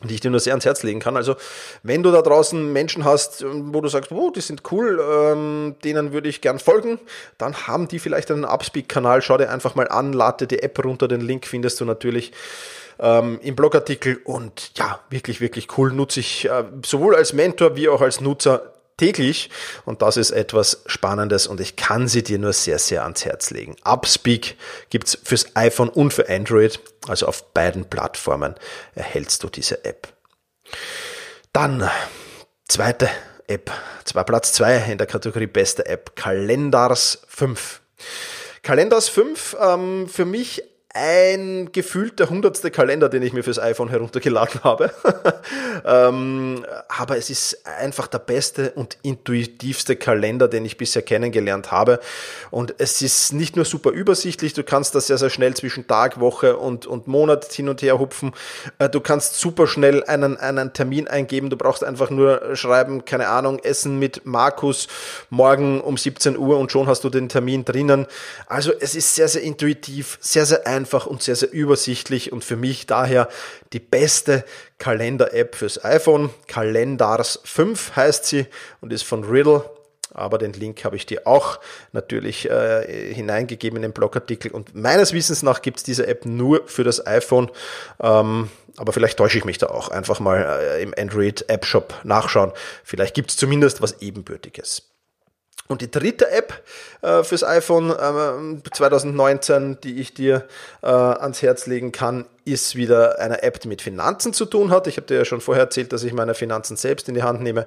die 0.09 0.15
ich 0.15 0.21
dir 0.21 0.31
nur 0.31 0.41
sehr 0.41 0.53
ans 0.53 0.65
Herz 0.65 0.83
legen 0.83 1.01
kann. 1.01 1.17
Also, 1.17 1.37
wenn 1.83 2.03
du 2.03 2.11
da 2.11 2.23
draußen 2.23 2.73
Menschen 2.73 3.05
hast, 3.05 3.45
wo 3.47 3.81
du 3.81 3.89
sagst, 3.89 4.13
oh, 4.13 4.31
die 4.31 4.41
sind 4.41 4.63
cool, 4.73 5.01
ähm, 5.01 5.77
denen 5.85 6.13
würde 6.13 6.29
ich 6.29 6.41
gern 6.41 6.59
folgen, 6.59 6.99
dann 7.39 7.67
haben 7.67 7.89
die 7.89 7.99
vielleicht 7.99 8.31
einen 8.31 8.45
Upspeak-Kanal. 8.45 9.23
Schau 9.23 9.39
dir 9.39 9.51
einfach 9.51 9.75
mal 9.75 9.89
an, 9.89 10.13
lade 10.13 10.47
die 10.47 10.63
App 10.63 10.85
runter, 10.85 11.09
den 11.09 11.21
Link 11.21 11.47
findest 11.47 11.81
du 11.81 11.85
natürlich 11.85 12.33
ähm, 12.99 13.39
im 13.43 13.57
Blogartikel 13.57 14.21
und 14.25 14.73
ja, 14.77 15.01
wirklich, 15.11 15.41
wirklich 15.41 15.79
cool. 15.79 15.93
Nutze 15.93 16.21
ich 16.21 16.49
äh, 16.49 16.65
sowohl 16.85 17.15
als 17.17 17.33
Mentor 17.33 17.77
wie 17.77 17.89
auch 17.89 18.01
als 18.01 18.21
Nutzer 18.21 18.74
täglich 18.97 19.51
und 19.85 20.03
das 20.03 20.17
ist 20.17 20.31
etwas 20.31 20.83
Spannendes 20.87 21.47
und 21.47 21.61
ich 21.61 21.77
kann 21.77 22.09
sie 22.09 22.23
dir 22.23 22.39
nur 22.39 22.53
sehr, 22.53 22.79
sehr 22.79 23.03
ans 23.03 23.25
Herz 23.25 23.51
legen. 23.51 23.77
Upspeak 23.85 24.57
gibt's 24.91 25.19
fürs 25.23 25.57
iPhone 25.57 25.89
und 25.89 26.13
für 26.13 26.29
Android, 26.29 26.81
also 27.09 27.27
auf 27.27 27.53
beiden 27.53 27.85
Plattformen 27.87 28.55
erhältst 28.95 29.43
du 29.43 29.49
diese 29.49 29.85
App. 29.85 30.09
Dann 31.53 31.89
zweite 32.69 33.09
App, 33.47 33.71
zwar 34.05 34.25
Platz 34.25 34.53
zwei 34.53 34.77
in 34.91 34.99
der 34.99 35.07
Kategorie 35.07 35.47
beste 35.47 35.87
App, 35.87 36.17
Kalendars 36.17 37.23
5. 37.29 37.81
Kalendars 38.63 39.09
5 39.09 39.57
ähm, 39.61 40.09
für 40.09 40.25
mich 40.25 40.63
ein 40.97 41.73
gefühlter 41.73 42.31
hundertste 42.31 42.71
Kalender, 42.71 43.09
den 43.09 43.21
ich 43.25 43.33
mir 43.33 43.43
fürs 43.43 43.59
iPhone 43.59 43.89
heruntergeladen 43.89 44.63
habe. 44.63 44.93
ähm, 45.85 46.65
aber 46.89 47.19
es 47.19 47.31
ist 47.31 47.67
einfach 47.67 48.07
der 48.07 48.21
beste 48.21 48.71
und 48.77 48.97
intuitivste 49.03 49.97
Kalender, 49.97 50.47
den 50.47 50.65
ich 50.65 50.77
bisher 50.77 51.03
kennengelernt 51.03 51.73
habe. 51.73 51.99
Und 52.53 52.77
es 52.79 53.03
ist 53.03 53.33
nicht 53.33 53.57
nur 53.57 53.65
super 53.65 53.91
übersichtlich, 53.91 54.53
du 54.53 54.63
kannst 54.63 54.95
das 54.95 55.09
sehr, 55.09 55.19
sehr 55.19 55.31
schnell 55.31 55.55
zwischen 55.55 55.89
Tag, 55.89 56.21
Woche 56.21 56.57
und, 56.57 56.87
und 56.87 57.09
Monat 57.09 57.53
hin 57.53 57.69
und 57.69 57.83
her 57.83 57.99
hupfen. 57.99 58.33
Äh, 58.79 58.89
du 58.89 59.01
kannst 59.01 59.41
super 59.41 59.67
schnell 59.67 60.05
einen, 60.05 60.37
einen 60.37 60.75
Termin 60.75 61.09
eingeben. 61.09 61.51
Du 61.51 61.57
brauchst 61.57 61.83
einfach 61.83 62.11
nur 62.11 62.55
schreiben, 62.55 63.05
keine 63.05 63.27
Ahnung, 63.27 63.59
Essen 63.59 63.99
mit 63.99 64.27
Markus 64.27 64.87
morgen 65.29 65.81
um 65.81 65.97
17 65.97 66.39
Uhr 66.39 66.57
und 66.57 66.71
schon 66.71 66.87
hast 66.87 67.03
du 67.03 67.11
den 67.11 67.29
Termin 67.29 67.65
drinnen. 67.65 68.07
Also 68.47 68.73
es 68.79 68.95
ist 68.95 69.17
sehr, 69.17 69.27
sehr 69.27 69.43
intuitiv, 69.43 70.19
sehr, 70.21 70.47
sehr 70.47 70.65
einfach 70.69 70.84
einfach 70.85 71.07
und 71.07 71.23
sehr, 71.23 71.35
sehr 71.35 71.50
übersichtlich 71.50 72.31
und 72.31 72.45
für 72.45 72.57
mich 72.57 72.85
daher 72.85 73.29
die 73.73 73.81
beste 73.81 74.45
Kalender-App 74.76 75.55
fürs 75.55 75.83
iPhone. 75.83 76.29
Kalendars 76.47 77.41
5 77.43 77.97
heißt 77.97 78.26
sie 78.26 78.47
und 78.83 78.93
ist 78.93 79.03
von 79.03 79.25
Riddle. 79.25 79.64
Aber 80.12 80.37
den 80.37 80.53
Link 80.53 80.85
habe 80.85 80.97
ich 80.97 81.07
dir 81.07 81.26
auch 81.26 81.59
natürlich 81.93 82.49
äh, 82.49 83.14
hineingegeben 83.14 83.76
in 83.76 83.83
den 83.83 83.93
Blogartikel. 83.93 84.53
Und 84.53 84.75
meines 84.75 85.14
Wissens 85.14 85.43
nach 85.43 85.62
gibt 85.62 85.79
es 85.79 85.85
diese 85.85 86.07
App 86.07 86.26
nur 86.26 86.69
für 86.69 86.85
das 86.85 87.05
iPhone. 87.07 87.50
Ähm, 88.00 88.50
aber 88.76 88.93
vielleicht 88.93 89.17
täusche 89.17 89.38
ich 89.38 89.47
mich 89.47 89.57
da 89.57 89.69
auch. 89.69 89.88
Einfach 89.88 90.21
mal 90.21 90.61
äh, 90.61 90.83
im 90.83 90.95
Android 90.97 91.49
App 91.49 91.64
Shop 91.64 91.95
nachschauen. 92.05 92.53
Vielleicht 92.85 93.14
gibt 93.14 93.31
es 93.31 93.38
zumindest 93.38 93.81
was 93.81 94.03
Ebenbürtiges. 94.03 94.94
Und 95.66 95.80
die 95.80 95.90
dritte 95.90 96.30
App 96.30 96.62
äh, 97.00 97.23
fürs 97.25 97.42
iPhone 97.42 97.90
äh, 97.90 98.71
2019, 98.71 99.80
die 99.83 99.99
ich 99.99 100.12
dir 100.12 100.47
äh, 100.83 100.88
ans 100.88 101.40
Herz 101.40 101.66
legen 101.66 101.90
kann, 101.90 102.26
ist 102.44 102.76
wieder 102.76 103.18
eine 103.18 103.42
App, 103.42 103.61
die 103.61 103.68
mit 103.68 103.80
Finanzen 103.80 104.35
zu 104.35 104.44
tun 104.44 104.71
hat. 104.71 104.87
Ich 104.88 104.99
habe 104.99 105.06
dir 105.06 105.16
ja 105.16 105.25
schon 105.25 105.40
vorher 105.40 105.64
erzählt, 105.64 105.94
dass 105.94 106.04
ich 106.04 106.12
meine 106.12 106.35
Finanzen 106.35 106.76
selbst 106.76 107.09
in 107.09 107.14
die 107.14 107.23
Hand 107.23 107.40
nehme. 107.42 107.66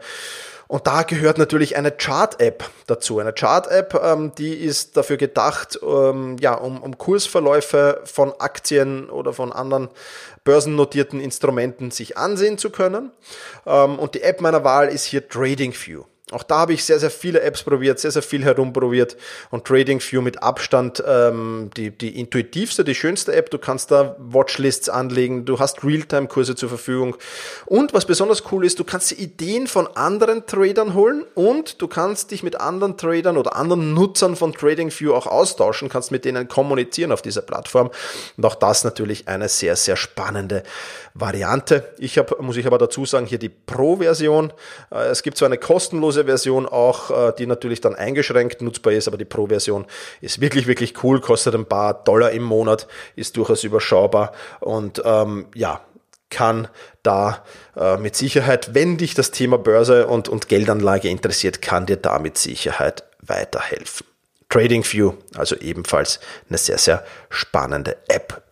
Und 0.67 0.85
da 0.85 1.03
gehört 1.03 1.37
natürlich 1.37 1.77
eine 1.77 1.91
Chart-App 1.91 2.69
dazu. 2.87 3.19
Eine 3.19 3.33
Chart-App, 3.33 3.99
ähm, 4.03 4.33
die 4.37 4.53
ist 4.53 4.97
dafür 4.97 5.17
gedacht, 5.17 5.79
ähm, 5.81 6.35
ja, 6.39 6.53
um, 6.53 6.83
um 6.83 6.97
Kursverläufe 6.97 8.01
von 8.03 8.33
Aktien 8.37 9.09
oder 9.09 9.33
von 9.33 9.51
anderen 9.51 9.89
börsennotierten 10.43 11.19
Instrumenten 11.19 11.89
sich 11.89 12.17
ansehen 12.17 12.57
zu 12.57 12.69
können. 12.69 13.11
Ähm, 13.65 13.97
und 13.97 14.13
die 14.13 14.21
App 14.21 14.41
meiner 14.41 14.63
Wahl 14.63 14.89
ist 14.89 15.05
hier 15.05 15.27
TradingView. 15.27 16.03
Auch 16.31 16.43
da 16.43 16.59
habe 16.59 16.73
ich 16.73 16.83
sehr, 16.83 16.99
sehr 16.99 17.09
viele 17.09 17.39
Apps 17.39 17.63
probiert, 17.63 17.99
sehr, 17.99 18.11
sehr 18.11 18.21
viel 18.21 18.43
herumprobiert 18.43 19.15
und 19.49 19.63
TradingView 19.63 20.21
mit 20.21 20.43
Abstand 20.43 21.01
ähm, 21.07 21.69
die, 21.77 21.89
die 21.89 22.19
intuitivste, 22.19 22.83
die 22.83 22.95
schönste 22.95 23.33
App. 23.33 23.49
Du 23.49 23.57
kannst 23.57 23.91
da 23.91 24.17
Watchlists 24.19 24.89
anlegen, 24.89 25.45
du 25.45 25.57
hast 25.57 25.85
Realtime-Kurse 25.85 26.55
zur 26.55 26.67
Verfügung 26.67 27.15
und 27.65 27.93
was 27.93 28.03
besonders 28.03 28.43
cool 28.51 28.65
ist, 28.65 28.77
du 28.77 28.83
kannst 28.83 29.11
die 29.11 29.23
Ideen 29.23 29.67
von 29.67 29.87
anderen 29.95 30.45
Tradern 30.45 30.93
holen 30.95 31.23
und 31.33 31.81
du 31.81 31.87
kannst 31.87 32.31
dich 32.31 32.43
mit 32.43 32.59
anderen 32.59 32.97
Tradern 32.97 33.37
oder 33.37 33.55
anderen 33.55 33.93
Nutzern 33.93 34.35
von 34.35 34.51
TradingView 34.51 35.13
auch 35.13 35.27
austauschen, 35.27 35.87
kannst 35.87 36.11
mit 36.11 36.25
denen 36.25 36.49
kommunizieren 36.49 37.13
auf 37.13 37.21
dieser 37.21 37.41
Plattform 37.41 37.89
und 38.35 38.45
auch 38.45 38.55
das 38.55 38.83
natürlich 38.83 39.29
eine 39.29 39.47
sehr, 39.47 39.77
sehr 39.77 39.95
spannende 39.95 40.63
Variante. 41.13 41.87
Ich 41.97 42.17
habe, 42.17 42.35
muss 42.41 42.57
ich 42.57 42.67
aber 42.67 42.77
dazu 42.77 43.05
sagen, 43.05 43.25
hier 43.25 43.39
die 43.39 43.49
Pro-Version. 43.49 44.53
Äh, 44.91 45.07
es 45.07 45.23
gibt 45.23 45.37
zwar 45.37 45.47
eine 45.47 45.57
kostenlose 45.57 46.16
Version 46.25 46.65
auch, 46.65 47.11
äh, 47.11 47.33
die 47.37 47.45
natürlich 47.45 47.81
dann 47.81 47.95
eingeschränkt 47.95 48.61
nutzbar 48.61 48.93
ist, 48.93 49.07
aber 49.07 49.17
die 49.17 49.25
Pro-Version 49.25 49.85
ist 50.21 50.41
wirklich, 50.41 50.67
wirklich 50.67 51.03
cool, 51.03 51.21
kostet 51.21 51.55
ein 51.55 51.65
paar 51.65 51.93
Dollar 51.93 52.31
im 52.31 52.43
Monat, 52.43 52.87
ist 53.15 53.37
durchaus 53.37 53.63
überschaubar 53.63 54.31
und 54.59 55.01
ähm, 55.05 55.47
ja, 55.55 55.81
kann 56.29 56.67
da 57.03 57.43
äh, 57.75 57.97
mit 57.97 58.15
Sicherheit, 58.15 58.73
wenn 58.73 58.97
dich 58.97 59.13
das 59.13 59.31
Thema 59.31 59.57
Börse 59.57 60.07
und, 60.07 60.27
und 60.27 60.49
Geldanlage 60.49 61.09
interessiert, 61.09 61.61
kann 61.61 61.85
dir 61.85 61.97
da 61.97 62.19
mit 62.19 62.37
Sicherheit 62.37 63.03
weiterhelfen. 63.21 64.05
TradingView, 64.49 65.13
also 65.35 65.55
ebenfalls 65.57 66.19
eine 66.49 66.57
sehr, 66.57 66.77
sehr 66.77 67.03
spannende 67.29 67.97
App. 68.07 68.46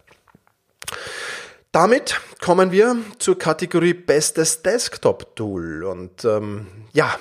Damit 1.75 2.21
kommen 2.39 2.71
wir 2.71 2.95
zur 3.19 3.37
Kategorie 3.37 3.93
Bestes 3.93 4.61
Desktop-Tool. 4.61 5.83
Und 5.83 6.23
ähm, 6.23 6.67
ja, 6.93 7.19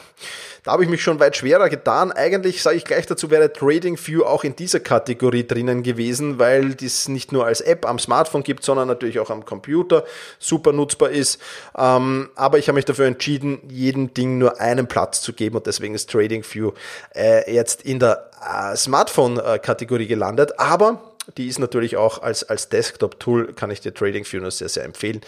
Da 0.65 0.73
habe 0.73 0.83
ich 0.83 0.89
mich 0.89 1.03
schon 1.03 1.21
weit 1.21 1.37
schwerer 1.37 1.69
getan. 1.69 2.11
Eigentlich 2.11 2.63
sage 2.63 2.79
ich 2.79 2.87
gleich 2.87 3.05
dazu, 3.05 3.31
wäre 3.31 3.53
TradingView 3.53 4.23
auch 4.23 4.45
in 4.45 4.57
dieser 4.57 4.81
Kategorie 4.81 5.47
drinnen 5.47 5.83
gewesen, 5.83 6.39
weil 6.39 6.75
dies 6.75 7.07
nicht 7.09 7.33
nur 7.33 7.45
als 7.45 7.61
App 7.61 7.85
am 7.85 7.99
Smartphone 7.99 8.43
gibt, 8.43 8.65
sondern 8.65 8.89
natürlich 8.89 9.19
auch 9.19 9.29
am 9.29 9.45
Computer 9.45 10.05
super 10.39 10.73
nutzbar 10.73 11.11
ist. 11.11 11.39
Ähm, 11.77 12.31
aber 12.35 12.57
ich 12.59 12.69
habe 12.69 12.77
mich 12.77 12.87
dafür 12.87 13.05
entschieden, 13.05 13.61
jedem 13.69 14.15
Ding 14.15 14.39
nur 14.39 14.59
einen 14.59 14.87
Platz 14.87 15.21
zu 15.21 15.35
geben 15.35 15.57
und 15.57 15.67
deswegen 15.67 15.95
ist 15.95 16.11
TradingView 16.11 16.73
äh, 17.15 17.53
jetzt 17.53 17.83
in 17.83 17.99
der 17.99 18.31
äh, 18.41 18.75
Smartphone-Kategorie 18.75 20.07
gelandet. 20.07 20.59
Aber 20.59 21.14
die 21.37 21.49
ist 21.49 21.59
natürlich 21.59 21.97
auch 21.97 22.23
als, 22.23 22.45
als 22.45 22.69
Desktop-Tool, 22.69 23.55
kann 23.55 23.71
ich 23.71 23.81
dir 23.81 23.95
TradingView 23.95 24.41
nur 24.41 24.51
sehr, 24.51 24.69
sehr 24.69 24.85
empfehlen. 24.85 25.21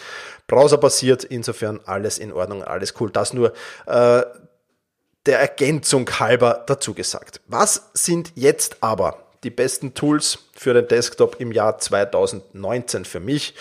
Browser-basiert, 0.47 1.25
insofern 1.25 1.81
alles 1.87 2.19
in 2.19 2.33
Ordnung, 2.33 2.63
alles 2.63 2.95
cool. 3.01 3.11
Das 3.11 3.33
nur 3.33 3.53
äh, 3.87 4.23
der 5.27 5.41
Ergänzung 5.41 6.09
halber 6.19 6.65
dazu 6.67 6.95
gesagt. 6.95 7.41
Was 7.47 7.91
sind 7.95 8.33
jetzt 8.35 8.77
aber 8.81 9.19
die 9.43 9.51
besten 9.51 9.95
Tools 9.95 10.39
für 10.55 10.75
den 10.75 10.89
Desktop 10.89 11.37
im 11.41 11.53
Jahr 11.53 11.79
2019 11.79 13.05
für 13.05 13.21
mich? 13.21 13.55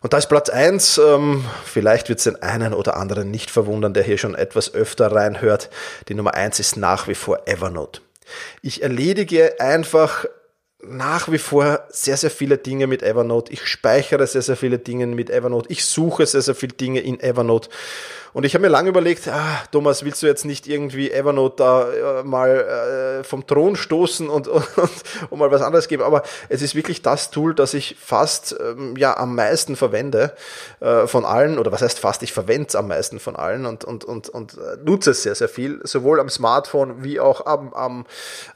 Und 0.00 0.12
da 0.12 0.18
ist 0.18 0.28
Platz 0.28 0.48
eins. 0.48 0.98
ähm, 0.98 1.44
vielleicht 1.64 2.08
wird 2.08 2.18
es 2.18 2.24
den 2.24 2.42
einen 2.42 2.74
oder 2.74 2.96
anderen 2.96 3.30
nicht 3.30 3.50
verwundern, 3.50 3.94
der 3.94 4.02
hier 4.02 4.18
schon 4.18 4.34
etwas 4.34 4.74
öfter 4.74 5.12
reinhört. 5.12 5.70
Die 6.08 6.14
Nummer 6.14 6.34
eins 6.34 6.58
ist 6.58 6.76
nach 6.76 7.06
wie 7.06 7.14
vor 7.14 7.46
Evernote. 7.46 8.00
Ich 8.62 8.82
erledige 8.82 9.60
einfach 9.60 10.26
nach 10.84 11.30
wie 11.30 11.38
vor 11.38 11.84
sehr, 11.90 12.16
sehr 12.16 12.30
viele 12.30 12.58
Dinge 12.58 12.86
mit 12.86 13.02
Evernote. 13.02 13.52
Ich 13.52 13.66
speichere 13.66 14.26
sehr, 14.26 14.42
sehr 14.42 14.56
viele 14.56 14.78
Dinge 14.78 15.06
mit 15.06 15.30
Evernote. 15.30 15.70
Ich 15.70 15.84
suche 15.84 16.26
sehr, 16.26 16.42
sehr 16.42 16.54
viele 16.54 16.72
Dinge 16.72 17.00
in 17.00 17.20
Evernote. 17.20 17.68
Und 18.34 18.44
ich 18.44 18.54
habe 18.54 18.62
mir 18.62 18.68
lange 18.68 18.88
überlegt, 18.88 19.28
ah, 19.28 19.62
Thomas, 19.72 20.04
willst 20.04 20.22
du 20.22 20.26
jetzt 20.26 20.46
nicht 20.46 20.66
irgendwie 20.66 21.10
Evernote 21.10 21.56
da 21.56 21.92
äh, 21.92 22.22
mal 22.22 23.20
äh, 23.20 23.24
vom 23.24 23.46
Thron 23.46 23.76
stoßen 23.76 24.30
und, 24.30 24.48
und, 24.48 24.64
und, 25.28 25.38
mal 25.38 25.50
was 25.50 25.60
anderes 25.60 25.86
geben? 25.86 26.02
Aber 26.02 26.22
es 26.48 26.62
ist 26.62 26.74
wirklich 26.74 27.02
das 27.02 27.30
Tool, 27.30 27.54
das 27.54 27.74
ich 27.74 27.96
fast 28.00 28.56
ähm, 28.58 28.96
ja 28.96 29.18
am 29.18 29.34
meisten 29.34 29.76
verwende 29.76 30.34
äh, 30.80 31.06
von 31.06 31.26
allen, 31.26 31.58
oder 31.58 31.72
was 31.72 31.82
heißt 31.82 31.98
fast, 31.98 32.22
ich 32.22 32.32
verwende 32.32 32.68
es 32.68 32.74
am 32.74 32.88
meisten 32.88 33.20
von 33.20 33.36
allen 33.36 33.66
und, 33.66 33.84
und, 33.84 34.04
und, 34.04 34.30
und 34.30 34.54
äh, 34.54 34.78
nutze 34.82 35.10
es 35.10 35.22
sehr, 35.22 35.34
sehr 35.34 35.48
viel, 35.48 35.80
sowohl 35.84 36.18
am 36.18 36.30
Smartphone 36.30 37.04
wie 37.04 37.20
auch 37.20 37.44
am, 37.44 37.74
am, 37.74 38.06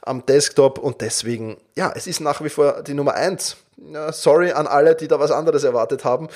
am 0.01 0.25
Desktop. 0.25 0.79
Und 0.79 1.01
deswegen, 1.01 1.57
ja, 1.75 1.91
es 1.95 2.07
ist 2.07 2.16
nach 2.19 2.43
wie 2.43 2.49
vor 2.49 2.83
die 2.83 2.93
Nummer 2.93 3.13
eins 3.13 3.57
ja, 3.77 4.11
sorry 4.11 4.51
an 4.51 4.67
alle, 4.67 4.95
die 4.95 5.07
da 5.07 5.19
was 5.19 5.31
anderes 5.31 5.63
erwartet 5.63 6.03
haben. 6.03 6.29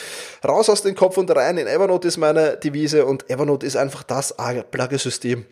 Raus 0.47 0.69
aus 0.69 0.83
dem 0.83 0.95
Kopf 0.95 1.17
und 1.17 1.35
rein 1.35 1.57
in 1.57 1.67
Evernote 1.67 2.07
ist 2.07 2.17
meine 2.17 2.57
Devise 2.57 3.05
und 3.05 3.29
Evernote 3.29 3.65
ist 3.65 3.75
einfach 3.75 4.03
das 4.03 4.35
Pluggesystem, 4.69 5.45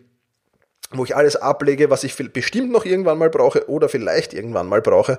wo 0.92 1.04
ich 1.04 1.14
alles 1.14 1.36
ablege, 1.36 1.88
was 1.88 2.02
ich 2.02 2.16
bestimmt 2.32 2.72
noch 2.72 2.84
irgendwann 2.84 3.16
mal 3.16 3.30
brauche 3.30 3.68
oder 3.68 3.88
vielleicht 3.88 4.34
irgendwann 4.34 4.66
mal 4.66 4.82
brauche. 4.82 5.18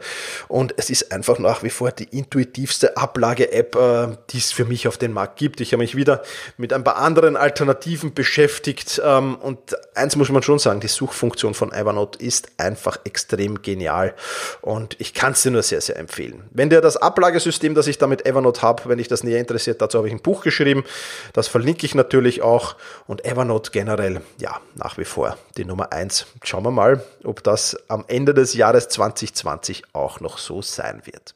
Und 0.49 0.73
es 0.75 0.89
ist 0.89 1.13
einfach 1.13 1.39
nach 1.39 1.63
wie 1.63 1.69
vor 1.69 1.91
die 1.91 2.09
intuitivste 2.11 2.97
Ablage-App, 2.97 3.75
äh, 3.77 4.17
die 4.31 4.37
es 4.39 4.51
für 4.51 4.65
mich 4.65 4.89
auf 4.89 4.97
den 4.97 5.13
Markt 5.13 5.37
gibt. 5.37 5.61
Ich 5.61 5.71
habe 5.71 5.81
mich 5.81 5.95
wieder 5.95 6.23
mit 6.57 6.73
ein 6.73 6.83
paar 6.83 6.97
anderen 6.97 7.37
Alternativen 7.37 8.13
beschäftigt. 8.13 9.01
Ähm, 9.03 9.35
und 9.35 9.77
eins 9.95 10.17
muss 10.17 10.29
man 10.29 10.43
schon 10.43 10.59
sagen, 10.59 10.81
die 10.81 10.89
Suchfunktion 10.89 11.53
von 11.53 11.71
Evernote 11.71 12.19
ist 12.19 12.49
einfach 12.57 12.99
extrem 13.05 13.61
genial. 13.61 14.13
Und 14.59 14.99
ich 14.99 15.13
kann 15.13 15.31
es 15.31 15.41
dir 15.41 15.51
nur 15.51 15.63
sehr, 15.63 15.79
sehr 15.79 15.95
empfehlen. 15.95 16.43
Wenn 16.51 16.69
dir 16.69 16.81
das 16.81 16.97
Ablagesystem, 16.97 17.75
das 17.75 17.87
ich 17.87 17.97
da 17.97 18.07
mit 18.07 18.25
Evernote 18.25 18.61
habe, 18.61 18.83
wenn 18.87 18.97
dich 18.97 19.07
das 19.07 19.23
näher 19.23 19.39
interessiert, 19.39 19.81
dazu 19.81 19.99
habe 19.99 20.09
ich 20.09 20.13
ein 20.13 20.21
Buch 20.21 20.43
geschrieben. 20.43 20.83
Das 21.31 21.47
verlinke 21.47 21.85
ich 21.85 21.95
natürlich 21.95 22.41
auch. 22.41 22.75
Und 23.07 23.23
Evernote 23.23 23.71
generell, 23.71 24.19
ja, 24.37 24.59
nach 24.75 24.97
wie 24.97 25.05
vor 25.05 25.37
die 25.55 25.60
Nummer 25.65 25.91
1. 25.91 26.25
Schauen 26.43 26.63
wir 26.63 26.71
mal, 26.71 27.03
ob 27.23 27.43
das 27.43 27.77
am 27.87 28.05
Ende 28.07 28.33
des 28.33 28.53
Jahres 28.53 28.89
2020 28.89 29.83
auch 29.93 30.19
noch 30.19 30.37
so 30.37 30.61
sein 30.61 31.01
wird. 31.05 31.35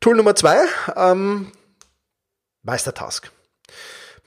Tool 0.00 0.16
Nummer 0.16 0.34
2, 0.34 0.64
ähm, 0.96 1.52
Meistertask. 2.62 3.30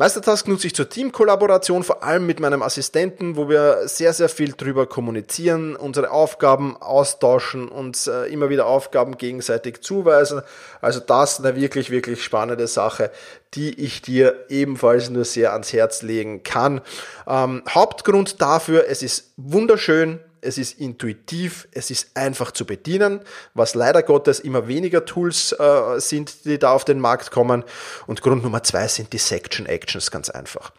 Meistertask 0.02 0.48
nutze 0.48 0.66
ich 0.66 0.74
zur 0.74 0.90
Teamkollaboration, 0.90 1.84
vor 1.84 2.02
allem 2.02 2.26
mit 2.26 2.40
meinem 2.40 2.64
Assistenten, 2.64 3.36
wo 3.36 3.50
wir 3.50 3.88
sehr, 3.88 4.14
sehr 4.14 4.30
viel 4.30 4.54
drüber 4.54 4.88
kommunizieren, 4.88 5.76
unsere 5.76 6.10
Aufgaben 6.10 6.76
austauschen, 6.76 7.68
uns 7.68 8.08
äh, 8.08 8.24
immer 8.34 8.50
wieder 8.50 8.66
Aufgaben 8.66 9.20
gegenseitig 9.20 9.82
zuweisen. 9.82 10.42
Also 10.82 11.02
das 11.02 11.38
eine 11.38 11.56
wirklich, 11.56 11.92
wirklich 11.92 12.24
spannende 12.24 12.66
Sache, 12.66 13.12
die 13.54 13.80
ich 13.80 14.02
dir 14.02 14.44
ebenfalls 14.50 15.12
nur 15.12 15.24
sehr 15.24 15.54
ans 15.54 15.72
Herz 15.72 16.02
legen 16.02 16.42
kann. 16.42 16.82
Ähm, 17.28 17.62
Hauptgrund 17.70 18.42
dafür, 18.42 18.86
es 18.90 19.04
ist 19.04 19.34
wunderschön, 19.38 20.20
es 20.42 20.58
ist 20.58 20.80
intuitiv, 20.80 21.68
es 21.72 21.92
ist 21.92 22.16
einfach 22.16 22.52
zu 22.52 22.66
bedienen, 22.66 23.22
was 23.54 23.76
leider 23.76 24.04
Gottes 24.04 24.40
immer 24.40 24.68
weniger 24.68 25.06
Tools 25.06 25.54
äh, 25.54 26.00
sind, 26.00 26.46
die 26.46 26.60
da 26.60 26.72
auf 26.72 26.86
den 26.86 27.00
Markt 27.00 27.32
kommen. 27.32 27.64
Und 28.08 28.22
Grund 28.22 28.44
Nummer 28.44 28.64
zwei 28.64 28.88
sind 28.88 29.14
die 29.14 29.18
Section 29.18 29.66
Actions 29.66 30.12
ganz 30.12 30.30
einfach. 30.30 30.72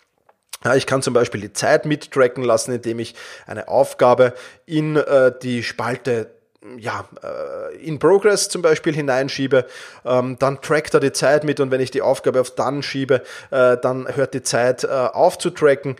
Ja, 0.65 0.77
ich 0.77 0.87
kann 0.87 1.03
zum 1.03 1.15
Beispiel 1.15 1.41
die 1.41 1.53
Zeit 1.53 1.87
mittracken 1.87 2.45
lassen, 2.45 2.73
indem 2.73 2.99
ich 2.99 3.15
eine 3.47 3.69
Aufgabe 3.69 4.35
in 4.67 4.97
äh, 4.97 5.33
die 5.43 5.63
Spalte 5.63 6.31
ja, 6.79 7.05
äh, 7.23 7.77
in 7.77 7.99
Progress 7.99 8.49
zum 8.49 8.63
Beispiel 8.63 8.95
hineinschiebe, 8.95 9.67
ähm, 10.05 10.37
dann 10.39 10.61
trackt 10.61 10.95
er 10.95 11.01
die 11.01 11.13
Zeit 11.13 11.45
mit 11.45 11.59
und 11.61 11.71
wenn 11.71 11.81
ich 11.81 11.91
die 11.91 12.03
Aufgabe 12.03 12.41
auf 12.41 12.51
Dann 12.53 12.83
schiebe, 12.83 13.23
äh, 13.51 13.77
dann 13.77 14.07
hört 14.15 14.35
die 14.35 14.43
Zeit 14.43 14.85
äh, 14.85 14.89
auf 14.89 15.39
zu 15.39 15.51
tracken. 15.51 15.97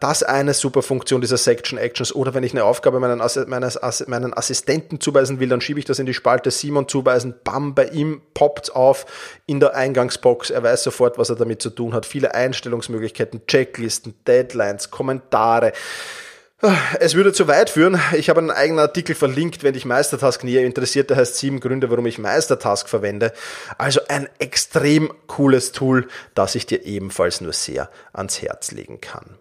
Das 0.00 0.22
eine 0.22 0.54
super 0.54 0.82
Funktion 0.82 1.20
dieser 1.20 1.36
Section 1.36 1.78
Actions. 1.78 2.14
Oder 2.14 2.34
wenn 2.34 2.44
ich 2.44 2.52
eine 2.52 2.64
Aufgabe 2.64 3.00
meinen, 3.00 3.20
meines, 3.48 3.78
meinen 4.06 4.36
Assistenten 4.36 5.00
zuweisen 5.00 5.40
will, 5.40 5.48
dann 5.48 5.60
schiebe 5.60 5.78
ich 5.78 5.84
das 5.84 5.98
in 5.98 6.06
die 6.06 6.14
Spalte 6.14 6.50
Simon 6.50 6.86
zuweisen, 6.88 7.34
bam, 7.42 7.74
bei 7.74 7.86
ihm 7.86 8.22
poppt 8.34 8.74
auf 8.74 9.06
in 9.46 9.60
der 9.60 9.74
Eingangsbox. 9.74 10.50
Er 10.50 10.62
weiß 10.62 10.84
sofort, 10.84 11.18
was 11.18 11.30
er 11.30 11.36
damit 11.36 11.62
zu 11.62 11.70
tun 11.70 11.94
hat. 11.94 12.06
Viele 12.06 12.34
Einstellungsmöglichkeiten, 12.34 13.46
Checklisten, 13.46 14.14
Deadlines, 14.26 14.90
Kommentare. 14.90 15.72
Es 16.98 17.14
würde 17.14 17.32
zu 17.32 17.46
weit 17.46 17.70
führen. 17.70 18.00
Ich 18.16 18.30
habe 18.30 18.40
einen 18.40 18.50
eigenen 18.50 18.78
Artikel 18.80 19.14
verlinkt, 19.14 19.62
wenn 19.62 19.74
dich 19.74 19.84
Meistertask 19.84 20.42
näher 20.44 20.64
interessiert. 20.64 21.10
Der 21.10 21.16
heißt 21.16 21.36
sieben 21.36 21.60
Gründe, 21.60 21.90
warum 21.90 22.06
ich 22.06 22.18
Meistertask 22.18 22.88
verwende. 22.88 23.32
Also 23.76 24.00
ein 24.08 24.28
extrem 24.38 25.12
cooles 25.26 25.72
Tool, 25.72 26.08
das 26.34 26.54
ich 26.54 26.66
dir 26.66 26.84
ebenfalls 26.84 27.40
nur 27.40 27.52
sehr 27.52 27.90
ans 28.12 28.40
Herz 28.40 28.70
legen 28.70 29.00
kann. 29.00 29.38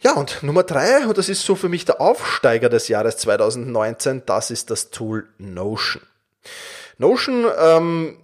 Ja, 0.00 0.12
und 0.14 0.42
Nummer 0.42 0.62
drei, 0.62 1.06
und 1.06 1.18
das 1.18 1.28
ist 1.28 1.44
so 1.44 1.54
für 1.54 1.68
mich 1.68 1.84
der 1.84 2.00
Aufsteiger 2.00 2.68
des 2.68 2.88
Jahres 2.88 3.18
2019, 3.18 4.22
das 4.24 4.50
ist 4.50 4.70
das 4.70 4.90
Tool 4.90 5.28
Notion. 5.38 6.02
Notion 7.00 7.46
ähm, 7.58 8.18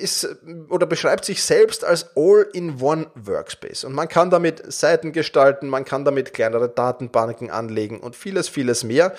ist 0.00 0.28
oder 0.68 0.86
beschreibt 0.86 1.24
sich 1.24 1.42
selbst 1.42 1.84
als 1.84 2.10
All-in-One 2.16 3.06
Workspace. 3.14 3.84
Und 3.84 3.94
man 3.94 4.08
kann 4.08 4.30
damit 4.30 4.72
Seiten 4.72 5.12
gestalten, 5.12 5.68
man 5.68 5.86
kann 5.86 6.04
damit 6.04 6.34
kleinere 6.34 6.68
Datenbanken 6.68 7.50
anlegen 7.50 8.00
und 8.00 8.14
vieles, 8.14 8.48
vieles 8.48 8.84
mehr. 8.84 9.14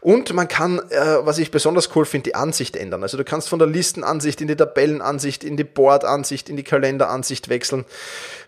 Und 0.00 0.34
man 0.34 0.48
kann, 0.48 0.80
äh, 0.90 1.18
was 1.20 1.38
ich 1.38 1.50
besonders 1.50 1.94
cool 1.94 2.04
finde, 2.04 2.24
die 2.24 2.34
Ansicht 2.34 2.76
ändern. 2.76 3.02
Also 3.02 3.16
du 3.16 3.24
kannst 3.24 3.48
von 3.48 3.58
der 3.58 3.68
Listenansicht 3.68 4.40
in 4.40 4.48
die 4.48 4.56
Tabellenansicht, 4.56 5.44
in 5.44 5.56
die 5.56 5.64
Boardansicht, 5.64 6.48
in 6.48 6.56
die 6.56 6.64
Kalenderansicht 6.64 7.48
wechseln. 7.48 7.84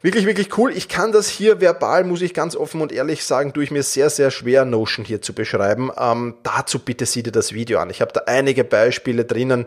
Wirklich, 0.03 0.27
wirklich 0.27 0.57
cool. 0.59 0.73
Ich 0.77 0.89
kann 0.89 1.13
das 1.13 1.29
hier 1.29 1.61
verbal, 1.61 2.05
muss 2.05 2.23
ich 2.23 2.35
ganz 2.35 2.55
offen 2.55 2.81
und 2.81 2.93
ehrlich 2.93 3.25
sagen, 3.25 3.53
tue 3.53 3.65
ich 3.65 3.71
mir 3.71 3.83
sehr, 3.83 4.11
sehr 4.11 4.31
schwer, 4.31 4.65
Notion 4.65 5.05
hier 5.05 5.23
zu 5.23 5.33
beschreiben. 5.33 5.91
Ähm, 5.99 6.35
dazu 6.43 6.79
bitte 6.79 7.07
sieh 7.07 7.23
dir 7.23 7.33
das 7.33 7.53
Video 7.53 7.79
an. 7.79 7.91
Ich 7.91 8.01
habe 8.01 8.13
da 8.13 8.23
einige 8.27 8.65
Beispiele 8.65 9.25
drinnen, 9.25 9.67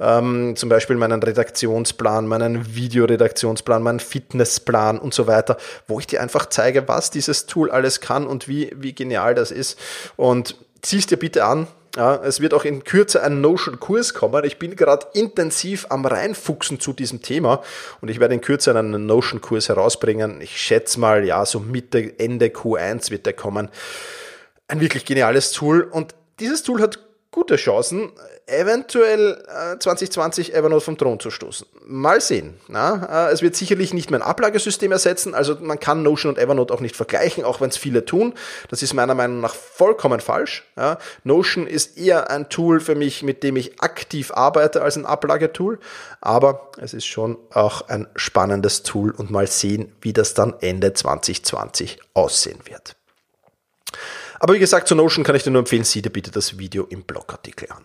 ähm, 0.00 0.56
zum 0.56 0.68
Beispiel 0.68 0.96
meinen 0.96 1.22
Redaktionsplan, 1.22 2.26
meinen 2.26 2.74
Videoredaktionsplan, 2.74 3.82
meinen 3.82 4.00
Fitnessplan 4.00 4.98
und 4.98 5.14
so 5.14 5.26
weiter, 5.26 5.56
wo 5.86 5.98
ich 5.98 6.06
dir 6.06 6.20
einfach 6.22 6.46
zeige, 6.46 6.88
was 6.88 7.10
dieses 7.10 7.46
Tool 7.46 7.70
alles 7.70 8.00
kann 8.00 8.26
und 8.26 8.48
wie, 8.48 8.70
wie 8.76 8.94
genial 8.94 9.34
das 9.34 9.50
ist. 9.50 9.78
Und 10.16 10.56
ziehst 10.82 11.10
dir 11.10 11.16
bitte 11.16 11.44
an, 11.44 11.66
ja, 11.96 12.16
es 12.22 12.40
wird 12.40 12.54
auch 12.54 12.64
in 12.64 12.84
Kürze 12.84 13.22
ein 13.22 13.40
Notion-Kurs 13.40 14.14
kommen. 14.14 14.44
Ich 14.44 14.58
bin 14.58 14.76
gerade 14.76 15.06
intensiv 15.14 15.86
am 15.88 16.06
reinfuchsen 16.06 16.78
zu 16.80 16.92
diesem 16.92 17.22
Thema 17.22 17.62
und 18.00 18.08
ich 18.08 18.20
werde 18.20 18.34
in 18.34 18.40
Kürze 18.40 18.76
einen 18.76 19.06
Notion-Kurs 19.06 19.68
herausbringen. 19.68 20.40
Ich 20.40 20.60
schätze 20.60 21.00
mal, 21.00 21.24
ja, 21.24 21.44
so 21.44 21.60
Mitte, 21.60 22.18
Ende 22.18 22.46
Q1 22.46 23.10
wird 23.10 23.26
der 23.26 23.32
kommen. 23.32 23.68
Ein 24.68 24.80
wirklich 24.80 25.06
geniales 25.06 25.50
Tool 25.52 25.82
und 25.82 26.14
dieses 26.40 26.62
Tool 26.62 26.80
hat 26.80 27.00
gute 27.30 27.56
Chancen, 27.56 28.12
eventuell 28.46 29.44
äh, 29.46 29.78
2020 29.78 30.54
Evernote 30.54 30.84
vom 30.84 30.96
Thron 30.96 31.20
zu 31.20 31.30
stoßen. 31.30 31.66
Mal 31.84 32.20
sehen. 32.20 32.54
Na? 32.68 33.28
Äh, 33.28 33.32
es 33.32 33.42
wird 33.42 33.54
sicherlich 33.54 33.92
nicht 33.92 34.10
mehr 34.10 34.20
ein 34.20 34.26
Ablagesystem 34.26 34.90
ersetzen, 34.90 35.34
also 35.34 35.56
man 35.60 35.78
kann 35.78 36.02
Notion 36.02 36.34
und 36.34 36.38
Evernote 36.38 36.72
auch 36.72 36.80
nicht 36.80 36.96
vergleichen, 36.96 37.44
auch 37.44 37.60
wenn 37.60 37.68
es 37.68 37.76
viele 37.76 38.04
tun. 38.04 38.34
Das 38.70 38.82
ist 38.82 38.94
meiner 38.94 39.14
Meinung 39.14 39.40
nach 39.40 39.54
vollkommen 39.54 40.20
falsch. 40.20 40.64
Ja? 40.76 40.98
Notion 41.24 41.66
ist 41.66 41.98
eher 41.98 42.30
ein 42.30 42.48
Tool 42.48 42.80
für 42.80 42.94
mich, 42.94 43.22
mit 43.22 43.42
dem 43.42 43.56
ich 43.56 43.80
aktiv 43.82 44.32
arbeite 44.32 44.80
als 44.80 44.96
ein 44.96 45.04
Ablagetool, 45.04 45.78
aber 46.20 46.72
es 46.80 46.94
ist 46.94 47.06
schon 47.06 47.36
auch 47.52 47.88
ein 47.88 48.08
spannendes 48.16 48.82
Tool 48.82 49.10
und 49.10 49.30
mal 49.30 49.46
sehen, 49.46 49.94
wie 50.00 50.14
das 50.14 50.32
dann 50.32 50.54
Ende 50.60 50.94
2020 50.94 52.00
aussehen 52.14 52.60
wird. 52.64 52.96
Aber 54.40 54.54
wie 54.54 54.58
gesagt, 54.58 54.88
zu 54.88 54.94
Notion 54.94 55.24
kann 55.24 55.34
ich 55.34 55.42
dir 55.42 55.50
nur 55.50 55.60
empfehlen, 55.60 55.84
sieh 55.84 56.02
dir 56.02 56.10
bitte 56.10 56.30
das 56.30 56.58
Video 56.58 56.84
im 56.84 57.02
Blogartikel 57.02 57.70
an. 57.70 57.84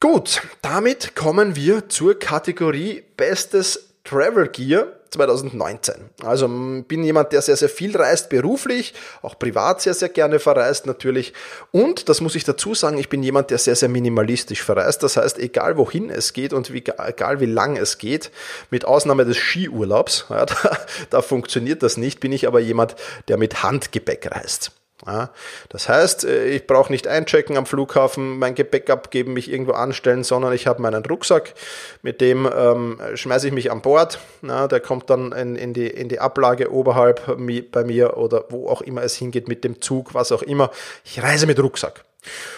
Gut, 0.00 0.42
damit 0.60 1.14
kommen 1.14 1.56
wir 1.56 1.88
zur 1.88 2.18
Kategorie 2.18 3.02
Bestes 3.16 3.94
Travel 4.04 4.48
Gear 4.48 4.88
2019. 5.14 5.94
Also 6.22 6.46
bin 6.46 7.04
jemand, 7.04 7.32
der 7.32 7.40
sehr, 7.40 7.56
sehr 7.56 7.68
viel 7.70 7.96
reist, 7.96 8.28
beruflich, 8.28 8.92
auch 9.22 9.38
privat 9.38 9.80
sehr, 9.80 9.94
sehr 9.94 10.10
gerne 10.10 10.40
verreist 10.40 10.86
natürlich. 10.86 11.32
Und, 11.72 12.08
das 12.08 12.20
muss 12.20 12.34
ich 12.34 12.44
dazu 12.44 12.74
sagen, 12.74 12.98
ich 12.98 13.08
bin 13.08 13.22
jemand, 13.22 13.50
der 13.50 13.58
sehr, 13.58 13.76
sehr 13.76 13.88
minimalistisch 13.88 14.62
verreist. 14.62 15.02
Das 15.02 15.16
heißt, 15.16 15.38
egal 15.38 15.78
wohin 15.78 16.10
es 16.10 16.32
geht 16.32 16.52
und 16.52 16.72
wie, 16.72 16.84
egal 16.98 17.40
wie 17.40 17.46
lang 17.46 17.76
es 17.76 17.96
geht, 17.98 18.30
mit 18.70 18.84
Ausnahme 18.84 19.24
des 19.24 19.38
Skiurlaubs, 19.38 20.26
ja, 20.30 20.44
da, 20.44 20.78
da 21.10 21.22
funktioniert 21.22 21.82
das 21.82 21.96
nicht, 21.96 22.20
bin 22.20 22.32
ich 22.32 22.46
aber 22.46 22.60
jemand, 22.60 22.96
der 23.28 23.38
mit 23.38 23.62
Handgepäck 23.62 24.30
reist. 24.34 24.72
Ja, 25.06 25.30
das 25.68 25.88
heißt, 25.88 26.24
äh, 26.24 26.46
ich 26.46 26.66
brauche 26.66 26.90
nicht 26.90 27.06
einchecken 27.06 27.56
am 27.56 27.66
Flughafen, 27.66 28.38
mein 28.38 28.54
Gepäck 28.54 28.88
abgeben, 28.88 29.34
mich 29.34 29.50
irgendwo 29.50 29.72
anstellen, 29.72 30.24
sondern 30.24 30.54
ich 30.54 30.66
habe 30.66 30.80
meinen 30.80 31.04
Rucksack, 31.04 31.54
mit 32.02 32.20
dem 32.22 32.48
ähm, 32.54 32.98
schmeiße 33.14 33.48
ich 33.48 33.52
mich 33.52 33.70
an 33.70 33.82
Bord. 33.82 34.18
Ja, 34.42 34.66
der 34.66 34.80
kommt 34.80 35.10
dann 35.10 35.32
in, 35.32 35.56
in, 35.56 35.74
die, 35.74 35.88
in 35.88 36.08
die 36.08 36.20
Ablage 36.20 36.72
oberhalb 36.72 37.36
bei 37.70 37.84
mir 37.84 38.16
oder 38.16 38.44
wo 38.48 38.68
auch 38.68 38.80
immer 38.80 39.02
es 39.02 39.14
hingeht, 39.14 39.46
mit 39.46 39.62
dem 39.62 39.82
Zug, 39.82 40.14
was 40.14 40.32
auch 40.32 40.42
immer. 40.42 40.70
Ich 41.04 41.22
reise 41.22 41.46
mit 41.46 41.60
Rucksack. 41.60 42.04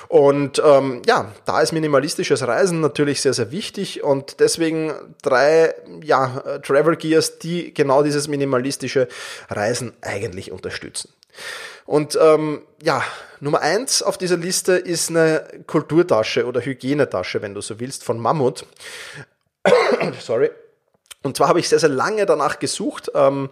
Und 0.08 0.62
ähm, 0.64 1.02
ja, 1.06 1.32
da 1.44 1.60
ist 1.60 1.72
minimalistisches 1.72 2.46
Reisen 2.46 2.80
natürlich 2.80 3.20
sehr, 3.20 3.34
sehr 3.34 3.50
wichtig 3.50 4.04
und 4.04 4.38
deswegen 4.38 4.92
drei 5.22 5.74
ja, 6.02 6.60
Travel 6.62 6.94
Gears, 6.94 7.40
die 7.40 7.74
genau 7.74 8.04
dieses 8.04 8.28
minimalistische 8.28 9.08
Reisen 9.50 9.92
eigentlich 10.02 10.52
unterstützen. 10.52 11.10
Und 11.86 12.18
ähm, 12.20 12.62
ja, 12.82 13.02
Nummer 13.40 13.60
eins 13.60 14.02
auf 14.02 14.18
dieser 14.18 14.36
Liste 14.36 14.72
ist 14.72 15.10
eine 15.10 15.46
Kulturtasche 15.66 16.46
oder 16.46 16.60
Hygienetasche, 16.60 17.42
wenn 17.42 17.54
du 17.54 17.60
so 17.60 17.80
willst, 17.80 18.04
von 18.04 18.18
Mammut. 18.18 18.66
Sorry. 20.20 20.50
Und 21.22 21.36
zwar 21.36 21.48
habe 21.48 21.60
ich 21.60 21.68
sehr, 21.68 21.78
sehr 21.78 21.88
lange 21.88 22.26
danach 22.26 22.58
gesucht. 22.58 23.10
Ähm, 23.14 23.50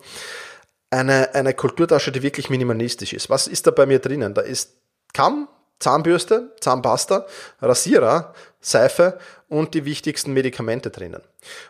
eine, 0.90 1.34
eine 1.34 1.54
Kulturtasche, 1.54 2.12
die 2.12 2.22
wirklich 2.22 2.50
minimalistisch 2.50 3.12
ist. 3.12 3.30
Was 3.30 3.46
ist 3.46 3.66
da 3.66 3.70
bei 3.70 3.86
mir 3.86 3.98
drinnen? 3.98 4.34
Da 4.34 4.42
ist 4.42 4.74
Kamm, 5.12 5.48
Zahnbürste, 5.80 6.52
Zahnpasta, 6.60 7.26
Rasierer, 7.60 8.34
Seife 8.64 9.18
und 9.48 9.74
die 9.74 9.84
wichtigsten 9.84 10.32
Medikamente 10.32 10.90
drinnen. 10.90 11.20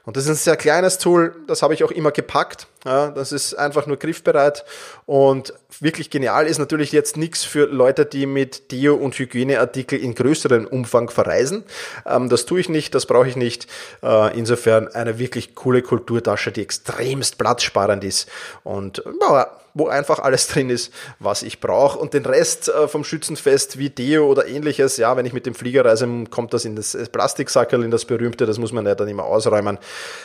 Und 0.04 0.16
das 0.16 0.24
ist 0.24 0.30
ein 0.30 0.37
sehr 0.37 0.57
kleines 0.57 0.98
Tool, 0.98 1.35
das 1.48 1.62
habe 1.62 1.74
ich 1.74 1.83
auch 1.83 1.90
immer 1.90 2.12
gepackt. 2.12 2.68
Ja, 2.85 3.11
das 3.11 3.33
ist 3.33 3.54
einfach 3.54 3.87
nur 3.87 3.96
griffbereit 3.96 4.64
und 5.07 5.52
wirklich 5.80 6.11
genial 6.11 6.46
ist 6.46 6.59
natürlich 6.59 6.92
jetzt 6.92 7.16
nichts 7.16 7.42
für 7.42 7.66
Leute, 7.66 8.07
die 8.07 8.26
mit 8.26 8.70
Deo- 8.70 8.94
und 8.94 9.18
Hygieneartikel 9.18 9.98
in 9.98 10.14
größerem 10.14 10.66
Umfang 10.66 11.11
verreisen. 11.11 11.64
Ähm, 12.07 12.28
das 12.28 12.46
tue 12.46 12.61
ich 12.61 12.68
nicht, 12.68 12.94
das 12.94 13.07
brauche 13.07 13.28
ich 13.28 13.37
nicht. 13.37 13.66
Äh, 14.02 14.38
insofern 14.38 14.87
eine 14.88 15.18
wirklich 15.18 15.54
coole 15.54 15.83
Kulturtasche, 15.83 16.52
die 16.52 16.62
extremst 16.62 17.38
platzsparend 17.38 18.04
ist 18.04 18.28
und 18.62 19.02
ja, 19.20 19.50
wo 19.74 19.88
einfach 19.88 20.20
alles 20.20 20.48
drin 20.48 20.70
ist, 20.70 20.92
was 21.18 21.42
ich 21.42 21.60
brauche. 21.60 21.98
Und 21.98 22.14
den 22.14 22.24
Rest 22.24 22.68
äh, 22.68 22.88
vom 22.88 23.04
Schützenfest 23.04 23.78
wie 23.78 23.90
Deo 23.90 24.26
oder 24.26 24.46
ähnliches, 24.46 24.96
ja, 24.96 25.16
wenn 25.16 25.26
ich 25.26 25.32
mit 25.32 25.46
dem 25.46 25.54
Flieger 25.54 25.84
reise, 25.84 26.08
kommt 26.30 26.54
das 26.54 26.64
in 26.64 26.76
das 26.76 26.96
Plastiksackerl, 27.12 27.84
in 27.84 27.90
das 27.90 28.04
berühmte, 28.04 28.46
das 28.46 28.58
muss 28.58 28.72
man 28.72 28.87
ja 28.87 28.94
dann 28.94 29.08
immer 29.08 29.24
ausräumen. 29.24 29.78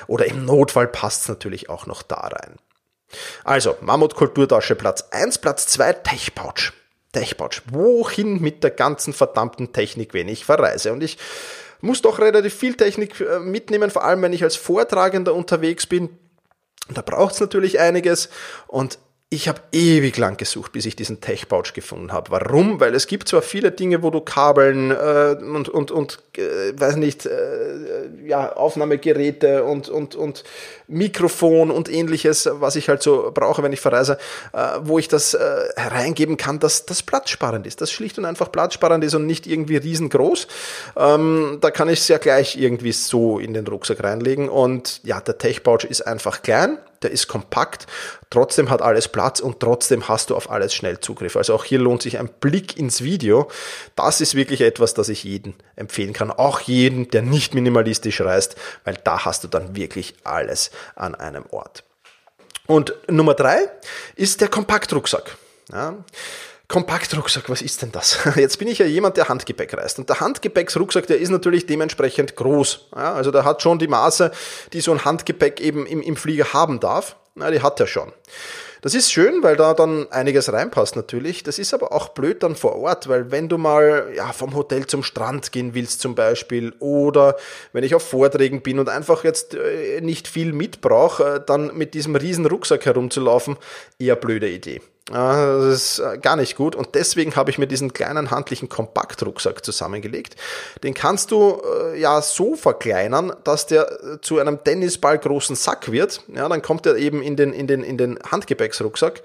Oder 0.07 0.25
im 0.25 0.45
Notfall 0.45 0.87
passt 0.87 1.23
es 1.23 1.27
natürlich 1.29 1.69
auch 1.69 1.85
noch 1.85 2.03
da 2.03 2.15
rein. 2.15 2.55
Also, 3.43 3.75
Mammut-Kulturtasche 3.81 4.75
Platz 4.75 5.05
1, 5.11 5.39
Platz 5.39 5.67
2, 5.67 5.93
Tech-Pouch. 5.93 6.73
Tech-Pouch. 7.11 7.61
Wohin 7.71 8.39
mit 8.39 8.63
der 8.63 8.71
ganzen 8.71 9.13
verdammten 9.13 9.73
Technik, 9.73 10.13
wenn 10.13 10.27
ich 10.27 10.45
verreise? 10.45 10.93
Und 10.93 11.01
ich 11.01 11.17
muss 11.81 12.01
doch 12.01 12.19
relativ 12.19 12.53
viel 12.53 12.75
Technik 12.75 13.19
äh, 13.19 13.39
mitnehmen, 13.39 13.89
vor 13.89 14.03
allem 14.03 14.21
wenn 14.21 14.33
ich 14.33 14.43
als 14.43 14.55
Vortragender 14.55 15.33
unterwegs 15.33 15.87
bin. 15.87 16.17
Da 16.93 17.01
braucht 17.01 17.35
es 17.35 17.39
natürlich 17.39 17.79
einiges 17.79 18.29
und 18.67 18.99
ich 19.31 19.47
habe 19.47 19.61
ewig 19.71 20.17
lang 20.17 20.37
gesucht, 20.37 20.71
bis 20.71 20.87
ich 20.87 20.95
diesen 20.95 21.21
Tech-Pouch 21.21 21.73
gefunden 21.73 22.11
habe. 22.11 22.31
Warum? 22.31 22.79
Weil 22.79 22.95
es 22.95 23.05
gibt 23.05 23.27
zwar 23.27 23.43
viele 23.43 23.71
Dinge, 23.71 24.01
wo 24.01 24.09
du 24.09 24.21
Kabeln 24.21 24.89
äh, 24.89 25.35
und, 25.39 25.69
und, 25.69 25.91
und 25.91 26.19
äh, 26.39 26.79
weiß 26.79 26.95
nicht, 26.95 27.25
äh, 27.25 28.09
ja, 28.25 28.53
Aufnahmegeräte 28.53 29.63
und, 29.63 29.89
und, 29.89 30.15
und 30.15 30.43
Mikrofon 30.87 31.71
und 31.71 31.89
ähnliches, 31.89 32.49
was 32.51 32.75
ich 32.75 32.89
halt 32.89 33.03
so 33.03 33.31
brauche, 33.33 33.61
wenn 33.63 33.73
ich 33.73 33.79
verreise, 33.79 34.17
äh, 34.53 34.79
wo 34.81 34.99
ich 34.99 35.07
das 35.07 35.33
äh, 35.33 35.39
hereingeben 35.75 36.37
kann, 36.37 36.59
dass 36.59 36.85
das 36.85 37.03
platzsparend 37.03 37.67
ist, 37.67 37.81
das 37.81 37.91
schlicht 37.91 38.17
und 38.17 38.25
einfach 38.25 38.51
platzsparend 38.51 39.03
ist 39.03 39.15
und 39.15 39.25
nicht 39.25 39.47
irgendwie 39.47 39.77
riesengroß. 39.77 40.47
Ähm, 40.97 41.57
da 41.61 41.71
kann 41.71 41.89
ich 41.89 41.99
es 41.99 42.07
ja 42.07 42.17
gleich 42.17 42.57
irgendwie 42.57 42.91
so 42.91 43.39
in 43.39 43.53
den 43.53 43.67
Rucksack 43.67 44.03
reinlegen 44.03 44.49
und 44.49 45.01
ja, 45.03 45.21
der 45.21 45.37
Tech-Pouch 45.37 45.83
ist 45.83 46.05
einfach 46.05 46.41
klein, 46.41 46.79
der 47.01 47.11
ist 47.11 47.27
kompakt, 47.27 47.87
trotzdem 48.29 48.69
hat 48.69 48.81
alles 48.81 49.07
Platz 49.07 49.39
und 49.39 49.59
trotzdem 49.59 50.07
hast 50.07 50.29
du 50.29 50.35
auf 50.35 50.49
alles 50.49 50.73
schnell 50.73 50.99
Zugriff. 50.99 51.35
Also 51.35 51.53
auch 51.53 51.63
hier 51.63 51.79
lohnt 51.79 52.01
sich 52.01 52.19
ein 52.19 52.29
Blick 52.41 52.77
ins 52.77 53.03
Video. 53.03 53.49
Das 53.95 54.21
ist 54.21 54.35
wirklich 54.35 54.61
etwas, 54.61 54.93
das 54.93 55.09
ich 55.09 55.23
jedem 55.23 55.53
empfehlen 55.75 56.13
kann. 56.13 56.28
Auch 56.31 56.61
jeden, 56.61 57.09
der 57.09 57.21
nicht 57.21 57.53
minimalistisch 57.53 58.21
reist, 58.21 58.55
weil 58.83 58.97
da 59.03 59.25
hast 59.25 59.43
du 59.43 59.47
dann 59.47 59.75
wirklich 59.75 60.15
alles 60.23 60.71
an 60.95 61.15
einem 61.15 61.45
Ort. 61.51 61.83
Und 62.67 62.93
Nummer 63.07 63.33
drei 63.33 63.69
ist 64.15 64.41
der 64.41 64.47
Kompaktrucksack. 64.47 65.37
Ja. 65.71 65.95
Kompaktrucksack, 66.67 67.49
was 67.49 67.63
ist 67.63 67.81
denn 67.81 67.91
das? 67.91 68.19
Jetzt 68.35 68.59
bin 68.59 68.67
ich 68.67 68.77
ja 68.77 68.85
jemand, 68.85 69.17
der 69.17 69.27
Handgepäck 69.27 69.73
reist. 69.73 69.97
Und 69.97 70.07
der 70.07 70.19
Handgepäcksrucksack, 70.19 71.07
der 71.07 71.17
ist 71.17 71.29
natürlich 71.29 71.65
dementsprechend 71.65 72.35
groß. 72.35 72.89
Ja, 72.95 73.13
also 73.13 73.31
der 73.31 73.43
hat 73.43 73.63
schon 73.63 73.79
die 73.79 73.87
Maße, 73.87 74.31
die 74.71 74.81
so 74.81 74.91
ein 74.91 75.03
Handgepäck 75.03 75.59
eben 75.61 75.87
im, 75.87 76.01
im 76.03 76.15
Flieger 76.15 76.53
haben 76.53 76.79
darf. 76.79 77.15
Ja, 77.35 77.49
die 77.49 77.63
hat 77.63 77.79
er 77.79 77.87
schon. 77.87 78.13
Das 78.81 78.93
ist 78.93 79.11
schön, 79.11 79.43
weil 79.43 79.57
da 79.57 79.73
dann 79.73 80.09
einiges 80.11 80.51
reinpasst 80.51 80.95
natürlich. 80.95 81.43
Das 81.43 81.59
ist 81.59 81.73
aber 81.73 81.91
auch 81.91 82.09
blöd 82.09 82.43
dann 82.43 82.55
vor 82.55 82.75
Ort, 82.77 83.09
weil 83.09 83.29
wenn 83.31 83.49
du 83.49 83.57
mal 83.57 84.11
ja, 84.15 84.31
vom 84.31 84.55
Hotel 84.55 84.87
zum 84.87 85.03
Strand 85.03 85.51
gehen 85.51 85.73
willst 85.73 85.99
zum 85.99 86.15
Beispiel 86.15 86.73
oder 86.79 87.35
wenn 87.73 87.83
ich 87.83 87.93
auf 87.95 88.07
Vorträgen 88.07 88.61
bin 88.61 88.79
und 88.79 88.87
einfach 88.87 89.23
jetzt 89.23 89.55
äh, 89.55 89.99
nicht 90.01 90.27
viel 90.27 90.53
mitbrauche, 90.53 91.35
äh, 91.35 91.41
dann 91.45 91.75
mit 91.77 91.93
diesem 91.93 92.15
riesen 92.15 92.45
Rucksack 92.45 92.85
herumzulaufen, 92.85 93.57
eher 93.99 94.15
blöde 94.15 94.49
Idee. 94.49 94.81
Das 95.11 95.65
ist 95.65 95.99
äh, 95.99 96.17
gar 96.19 96.35
nicht 96.35 96.55
gut 96.55 96.75
und 96.75 96.93
deswegen 96.93 97.35
habe 97.35 97.49
ich 97.49 97.57
mir 97.57 97.67
diesen 97.67 97.93
kleinen 97.93 98.29
handlichen 98.29 98.69
Kompaktrucksack 98.69 99.65
zusammengelegt. 99.65 100.35
Den 100.83 100.93
kannst 100.93 101.31
du 101.31 101.61
äh, 101.93 101.99
ja 101.99 102.21
so 102.21 102.55
verkleinern, 102.55 103.33
dass 103.43 103.65
der 103.65 103.91
äh, 103.91 104.21
zu 104.21 104.39
einem 104.39 104.63
Tennisball 104.63 105.17
großen 105.17 105.55
Sack 105.55 105.91
wird. 105.91 106.21
Ja, 106.27 106.47
dann 106.47 106.61
kommt 106.61 106.85
er 106.85 106.95
eben 106.95 107.21
in 107.21 107.35
den, 107.35 107.53
in 107.53 107.65
den, 107.65 107.83
in 107.83 107.97
den 107.97 108.19
Handgepäcksrucksack 108.29 109.21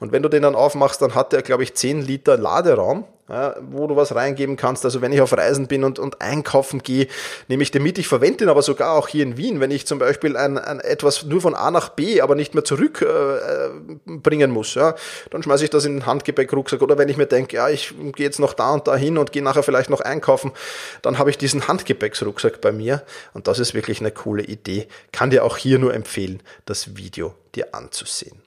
und 0.00 0.12
wenn 0.12 0.22
du 0.22 0.30
den 0.30 0.42
dann 0.42 0.54
aufmachst, 0.54 1.02
dann 1.02 1.14
hat 1.14 1.32
er, 1.32 1.42
glaube 1.42 1.64
ich, 1.64 1.74
10 1.74 2.00
Liter 2.00 2.38
Laderaum 2.38 3.04
ja, 3.28 3.56
wo 3.60 3.86
du 3.86 3.96
was 3.96 4.14
reingeben 4.14 4.56
kannst. 4.56 4.84
Also 4.84 5.00
wenn 5.00 5.12
ich 5.12 5.20
auf 5.20 5.32
Reisen 5.32 5.66
bin 5.66 5.84
und, 5.84 5.98
und 5.98 6.22
einkaufen 6.22 6.82
gehe, 6.82 7.08
nehme 7.48 7.62
ich 7.62 7.70
den 7.70 7.82
mit. 7.82 7.98
Ich 7.98 8.08
verwende 8.08 8.38
den 8.38 8.48
aber 8.48 8.62
sogar 8.62 8.92
auch 8.92 9.08
hier 9.08 9.24
in 9.24 9.36
Wien, 9.36 9.60
wenn 9.60 9.70
ich 9.70 9.86
zum 9.86 9.98
Beispiel 9.98 10.36
ein, 10.36 10.58
ein 10.58 10.80
etwas 10.80 11.24
nur 11.24 11.40
von 11.40 11.54
A 11.54 11.70
nach 11.70 11.90
B, 11.90 12.20
aber 12.20 12.34
nicht 12.34 12.54
mehr 12.54 12.64
zurückbringen 12.64 14.50
äh, 14.50 14.52
muss. 14.52 14.74
Ja, 14.74 14.94
dann 15.30 15.42
schmeiße 15.42 15.64
ich 15.64 15.70
das 15.70 15.84
in 15.84 15.94
den 15.94 16.06
Handgepäckrucksack. 16.06 16.82
Oder 16.82 16.98
wenn 16.98 17.08
ich 17.08 17.16
mir 17.16 17.26
denke, 17.26 17.56
ja, 17.56 17.68
ich 17.68 17.94
gehe 18.12 18.26
jetzt 18.26 18.38
noch 18.38 18.52
da 18.52 18.72
und 18.72 18.86
da 18.86 18.96
hin 18.96 19.18
und 19.18 19.32
gehe 19.32 19.42
nachher 19.42 19.62
vielleicht 19.62 19.90
noch 19.90 20.00
einkaufen, 20.00 20.52
dann 21.02 21.18
habe 21.18 21.30
ich 21.30 21.38
diesen 21.38 21.66
Handgepäcksrucksack 21.66 22.60
bei 22.60 22.72
mir. 22.72 23.02
Und 23.34 23.48
das 23.48 23.58
ist 23.58 23.74
wirklich 23.74 24.00
eine 24.00 24.12
coole 24.12 24.44
Idee. 24.44 24.86
Kann 25.12 25.30
dir 25.30 25.44
auch 25.44 25.56
hier 25.56 25.78
nur 25.78 25.94
empfehlen, 25.94 26.42
das 26.64 26.96
Video 26.96 27.34
dir 27.54 27.74
anzusehen. 27.74 28.42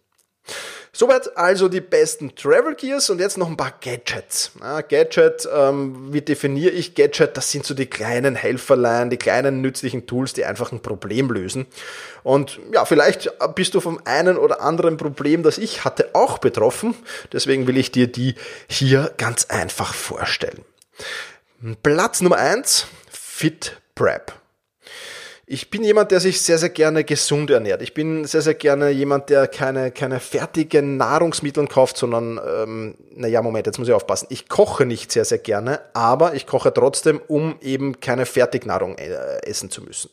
Soweit 0.91 1.37
also 1.37 1.69
die 1.69 1.81
besten 1.81 2.35
Travel 2.35 2.75
Gears 2.75 3.09
und 3.09 3.19
jetzt 3.19 3.37
noch 3.37 3.47
ein 3.47 3.57
paar 3.57 3.73
Gadgets. 3.79 4.51
Ja, 4.59 4.81
Gadget, 4.81 5.47
ähm, 5.53 6.11
wie 6.11 6.21
definiere 6.21 6.71
ich 6.71 6.95
Gadget? 6.95 7.37
Das 7.37 7.51
sind 7.51 7.65
so 7.65 7.73
die 7.73 7.85
kleinen 7.85 8.35
Helferlein, 8.35 9.09
die 9.09 9.17
kleinen 9.17 9.61
nützlichen 9.61 10.07
Tools, 10.07 10.33
die 10.33 10.45
einfach 10.45 10.71
ein 10.71 10.81
Problem 10.81 11.29
lösen. 11.29 11.67
Und 12.23 12.59
ja, 12.73 12.85
vielleicht 12.85 13.31
bist 13.55 13.75
du 13.75 13.81
vom 13.81 13.99
einen 14.05 14.37
oder 14.37 14.61
anderen 14.61 14.97
Problem, 14.97 15.43
das 15.43 15.57
ich 15.59 15.85
hatte, 15.85 16.09
auch 16.13 16.39
betroffen. 16.39 16.95
Deswegen 17.31 17.67
will 17.67 17.77
ich 17.77 17.91
dir 17.91 18.07
die 18.07 18.35
hier 18.67 19.13
ganz 19.17 19.45
einfach 19.45 19.93
vorstellen. 19.93 20.65
Platz 21.83 22.21
Nummer 22.21 22.37
eins 22.37 22.87
Fit 23.11 23.77
Prep. 23.93 24.33
Ich 25.51 25.71
bin 25.71 25.83
jemand, 25.83 26.11
der 26.11 26.19
sich 26.19 26.43
sehr, 26.43 26.59
sehr 26.59 26.69
gerne 26.69 27.03
gesund 27.03 27.49
ernährt. 27.49 27.81
Ich 27.81 27.95
bin 27.95 28.23
sehr, 28.25 28.43
sehr 28.43 28.53
gerne 28.53 28.91
jemand, 28.91 29.31
der 29.31 29.47
keine, 29.47 29.89
keine 29.89 30.19
fertigen 30.19 30.97
Nahrungsmittel 30.97 31.65
kauft, 31.65 31.97
sondern, 31.97 32.39
ähm, 32.47 32.93
naja, 33.15 33.41
Moment, 33.41 33.65
jetzt 33.65 33.79
muss 33.79 33.87
ich 33.87 33.93
aufpassen. 33.95 34.27
Ich 34.29 34.47
koche 34.47 34.85
nicht 34.85 35.11
sehr, 35.11 35.25
sehr 35.25 35.39
gerne, 35.39 35.79
aber 35.95 36.35
ich 36.35 36.45
koche 36.45 36.71
trotzdem, 36.71 37.19
um 37.27 37.55
eben 37.61 37.99
keine 37.99 38.27
Fertignahrung 38.27 38.99
äh, 38.99 39.41
essen 39.41 39.71
zu 39.71 39.81
müssen. 39.81 40.11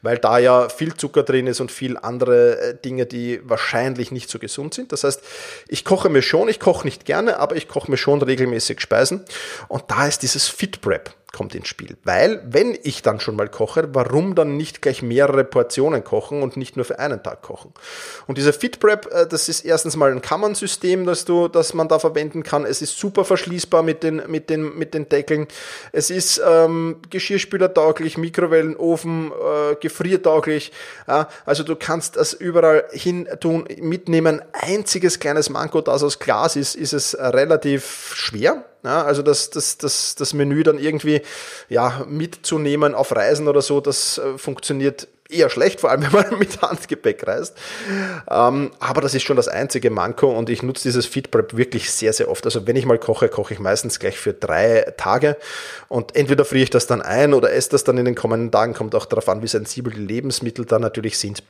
Weil 0.00 0.16
da 0.16 0.38
ja 0.38 0.70
viel 0.70 0.94
Zucker 0.94 1.24
drin 1.24 1.46
ist 1.46 1.60
und 1.60 1.70
viel 1.70 1.98
andere 1.98 2.58
äh, 2.58 2.74
Dinge, 2.74 3.04
die 3.04 3.42
wahrscheinlich 3.44 4.12
nicht 4.12 4.30
so 4.30 4.38
gesund 4.38 4.72
sind. 4.72 4.92
Das 4.92 5.04
heißt, 5.04 5.20
ich 5.68 5.84
koche 5.84 6.08
mir 6.08 6.22
schon, 6.22 6.48
ich 6.48 6.58
koche 6.58 6.86
nicht 6.86 7.04
gerne, 7.04 7.38
aber 7.38 7.54
ich 7.54 7.68
koche 7.68 7.90
mir 7.90 7.98
schon 7.98 8.22
regelmäßig 8.22 8.80
Speisen. 8.80 9.26
Und 9.68 9.84
da 9.88 10.06
ist 10.06 10.22
dieses 10.22 10.48
Fit 10.48 10.80
Prep 10.80 11.14
kommt 11.32 11.54
ins 11.54 11.68
Spiel. 11.68 11.96
Weil, 12.04 12.42
wenn 12.46 12.76
ich 12.82 13.02
dann 13.02 13.20
schon 13.20 13.36
mal 13.36 13.48
koche, 13.48 13.88
warum 13.92 14.34
dann 14.34 14.56
nicht 14.56 14.82
gleich 14.82 15.02
mehrere 15.02 15.44
Portionen 15.44 16.02
kochen 16.02 16.42
und 16.42 16.56
nicht 16.56 16.76
nur 16.76 16.84
für 16.84 16.98
einen 16.98 17.22
Tag 17.22 17.42
kochen? 17.42 17.72
Und 18.26 18.38
dieser 18.38 18.52
Fit 18.52 18.80
Prep, 18.80 19.06
äh, 19.12 19.26
das 19.26 19.48
ist 19.48 19.64
erstens 19.64 19.96
mal 19.96 20.10
ein 20.10 20.22
Kammernsystem, 20.22 21.06
das 21.06 21.24
du, 21.24 21.48
das 21.48 21.74
man 21.74 21.88
da 21.88 21.98
verwenden 21.98 22.42
kann. 22.42 22.64
Es 22.64 22.82
ist 22.82 22.98
super 22.98 23.24
verschließbar 23.24 23.82
mit 23.82 24.02
den, 24.02 24.22
mit 24.28 24.50
den, 24.50 24.76
mit 24.76 24.94
den 24.94 25.08
Deckeln. 25.08 25.46
Es 25.92 26.10
ist 26.10 26.40
ähm, 26.46 26.96
Geschirrspülertauglich, 27.10 28.18
Mikrowellenofen, 28.18 29.30
äh, 29.30 29.76
gefriertauglich. 29.76 30.72
Ja, 31.06 31.28
also 31.46 31.62
du 31.62 31.76
kannst 31.76 32.16
das 32.16 32.32
überall 32.32 32.84
hin 32.92 33.28
tun, 33.40 33.66
mitnehmen. 33.80 34.42
Einziges 34.52 35.20
kleines 35.20 35.50
Manko, 35.50 35.80
das 35.80 36.02
aus 36.02 36.18
Glas 36.18 36.56
ist, 36.56 36.74
ist 36.74 36.92
es 36.92 37.16
relativ 37.18 38.12
schwer 38.14 38.64
ja, 38.82 39.02
also 39.02 39.22
das, 39.22 39.50
das, 39.50 39.78
das, 39.78 40.14
das 40.14 40.32
Menü 40.32 40.62
dann 40.62 40.78
irgendwie 40.78 41.22
ja, 41.68 42.04
mitzunehmen 42.08 42.94
auf 42.94 43.14
Reisen 43.14 43.48
oder 43.48 43.62
so, 43.62 43.80
das 43.80 44.18
äh, 44.18 44.38
funktioniert 44.38 45.08
eher 45.30 45.48
schlecht, 45.48 45.80
vor 45.80 45.90
allem 45.90 46.02
wenn 46.12 46.12
man 46.12 46.38
mit 46.38 46.60
Handgepäck 46.60 47.26
reist. 47.26 47.56
Ähm, 48.28 48.72
aber 48.78 49.00
das 49.00 49.14
ist 49.14 49.22
schon 49.22 49.36
das 49.36 49.48
einzige 49.48 49.90
Manko 49.90 50.30
und 50.30 50.50
ich 50.50 50.62
nutze 50.62 50.82
dieses 50.84 51.06
Feed 51.06 51.30
Prep 51.30 51.56
wirklich 51.56 51.90
sehr, 51.90 52.12
sehr 52.12 52.30
oft. 52.30 52.44
Also 52.44 52.66
wenn 52.66 52.76
ich 52.76 52.86
mal 52.86 52.98
koche, 52.98 53.28
koche 53.28 53.54
ich 53.54 53.60
meistens 53.60 53.98
gleich 53.98 54.18
für 54.18 54.32
drei 54.32 54.92
Tage 54.96 55.36
und 55.88 56.16
entweder 56.16 56.44
friere 56.44 56.64
ich 56.64 56.70
das 56.70 56.86
dann 56.86 57.02
ein 57.02 57.34
oder 57.34 57.52
esse 57.52 57.70
das 57.70 57.84
dann 57.84 57.98
in 57.98 58.04
den 58.04 58.14
kommenden 58.14 58.50
Tagen, 58.50 58.74
kommt 58.74 58.94
auch 58.94 59.06
darauf 59.06 59.28
an, 59.28 59.42
wie 59.42 59.48
sensibel 59.48 59.92
die 59.92 60.00
Lebensmittel 60.00 60.64
da 60.64 60.78
natürlich 60.78 61.18
sind. 61.18 61.42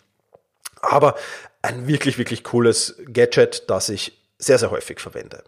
Aber 0.82 1.14
ein 1.62 1.86
wirklich, 1.86 2.18
wirklich 2.18 2.44
cooles 2.44 2.96
Gadget, 3.12 3.64
das 3.68 3.88
ich 3.90 4.18
sehr, 4.38 4.58
sehr 4.58 4.70
häufig 4.70 5.00
verwende. 5.00 5.42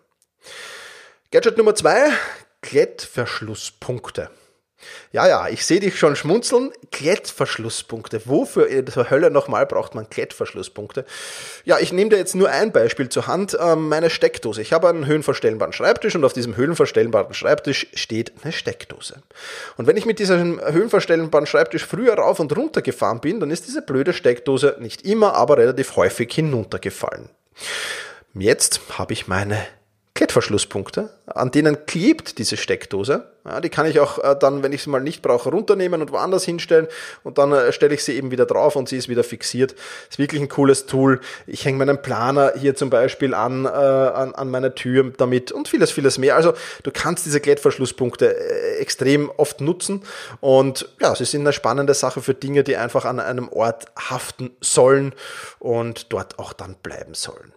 Gadget 1.33 1.57
Nummer 1.57 1.75
zwei, 1.75 2.11
Klettverschlusspunkte. 2.61 4.29
Ja, 5.13 5.27
ja, 5.27 5.49
ich 5.49 5.65
sehe 5.65 5.81
dich 5.81 5.99
schon 5.99 6.15
schmunzeln. 6.15 6.73
Klettverschlusspunkte. 6.91 8.21
Wofür 8.27 8.67
in 8.67 8.85
der 8.85 9.09
Hölle 9.09 9.31
nochmal 9.31 9.65
braucht 9.65 9.95
man 9.95 10.11
Klettverschlusspunkte? 10.11 11.07
Ja, 11.65 11.79
ich 11.79 11.91
nehme 11.91 12.11
dir 12.11 12.19
jetzt 12.19 12.35
nur 12.35 12.51
ein 12.51 12.71
Beispiel 12.71 13.09
zur 13.09 13.29
Hand. 13.29 13.57
Ähm, 13.59 13.89
meine 13.89 14.11
Steckdose. 14.11 14.61
Ich 14.61 14.75
habe 14.75 14.91
einen 14.91 15.07
höhenverstellbaren 15.07 15.73
Schreibtisch 15.73 16.15
und 16.15 16.25
auf 16.27 16.35
diesem 16.35 16.55
höhenverstellbaren 16.55 17.33
Schreibtisch 17.33 17.87
steht 17.95 18.35
eine 18.43 18.53
Steckdose. 18.53 19.23
Und 19.79 19.87
wenn 19.87 19.97
ich 19.97 20.05
mit 20.05 20.19
diesem 20.19 20.61
höhenverstellbaren 20.61 21.47
Schreibtisch 21.47 21.87
früher 21.87 22.13
rauf 22.13 22.41
und 22.41 22.55
runter 22.55 22.83
gefahren 22.83 23.23
bin, 23.23 23.41
dann 23.41 23.51
ist 23.51 23.67
diese 23.67 23.81
blöde 23.81 24.13
Steckdose 24.13 24.77
nicht 24.81 25.07
immer, 25.07 25.33
aber 25.33 25.57
relativ 25.57 25.97
häufig 25.97 26.31
hinuntergefallen. 26.35 27.31
Jetzt 28.35 28.83
habe 28.99 29.15
ich 29.15 29.29
meine 29.29 29.57
Klettverschlusspunkte, 30.33 31.11
an 31.27 31.51
denen 31.51 31.85
klebt 31.85 32.39
diese 32.39 32.57
Steckdose. 32.57 33.27
Ja, 33.45 33.61
die 33.61 33.69
kann 33.69 33.85
ich 33.85 34.01
auch 34.01 34.19
äh, 34.19 34.35
dann, 34.39 34.63
wenn 34.63 34.73
ich 34.73 34.83
sie 34.83 34.89
mal 34.89 35.03
nicht 35.03 35.21
brauche, 35.21 35.51
runternehmen 35.51 36.01
und 36.01 36.11
woanders 36.11 36.45
hinstellen 36.45 36.87
und 37.23 37.37
dann 37.37 37.53
äh, 37.53 37.71
stelle 37.73 37.95
ich 37.95 38.03
sie 38.03 38.17
eben 38.17 38.31
wieder 38.31 38.47
drauf 38.47 38.75
und 38.77 38.89
sie 38.89 38.97
ist 38.97 39.11
wieder 39.11 39.25
fixiert. 39.25 39.75
Ist 40.09 40.19
wirklich 40.19 40.41
ein 40.41 40.49
cooles 40.49 40.87
Tool. 40.87 41.21
Ich 41.47 41.67
hänge 41.67 41.79
meinen 41.79 42.01
Planer 42.01 42.55
hier 42.57 42.75
zum 42.75 42.89
Beispiel 42.89 43.35
an, 43.35 43.67
äh, 43.67 43.69
an, 43.69 44.35
an 44.35 44.51
meine 44.51 44.75
Tür 44.75 45.13
damit 45.19 45.53
und 45.53 45.69
vieles, 45.69 45.91
vieles 45.91 46.17
mehr. 46.17 46.35
Also 46.35 46.55
du 46.83 46.91
kannst 46.91 47.27
diese 47.27 47.41
Klettverschlusspunkte 47.41 48.35
äh, 48.35 48.79
extrem 48.79 49.29
oft 49.37 49.61
nutzen 49.61 50.03
und 50.41 50.89
ja, 51.01 51.15
sie 51.15 51.27
sind 51.27 51.43
eine 51.43 51.53
spannende 51.53 51.93
Sache 51.93 52.23
für 52.23 52.33
Dinge, 52.33 52.65
die 52.65 52.77
einfach 52.77 53.05
an 53.05 53.21
einem 53.21 53.51
Ort 53.51 53.87
haften 53.99 54.51
sollen 54.63 55.15
und 55.59 56.11
dort 56.11 56.39
auch 56.39 56.55
dann 56.55 56.77
bleiben 56.83 57.13
sollen. 57.13 57.53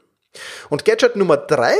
Und 0.69 0.83
Gadget 0.83 1.15
Nummer 1.15 1.38
drei 1.38 1.75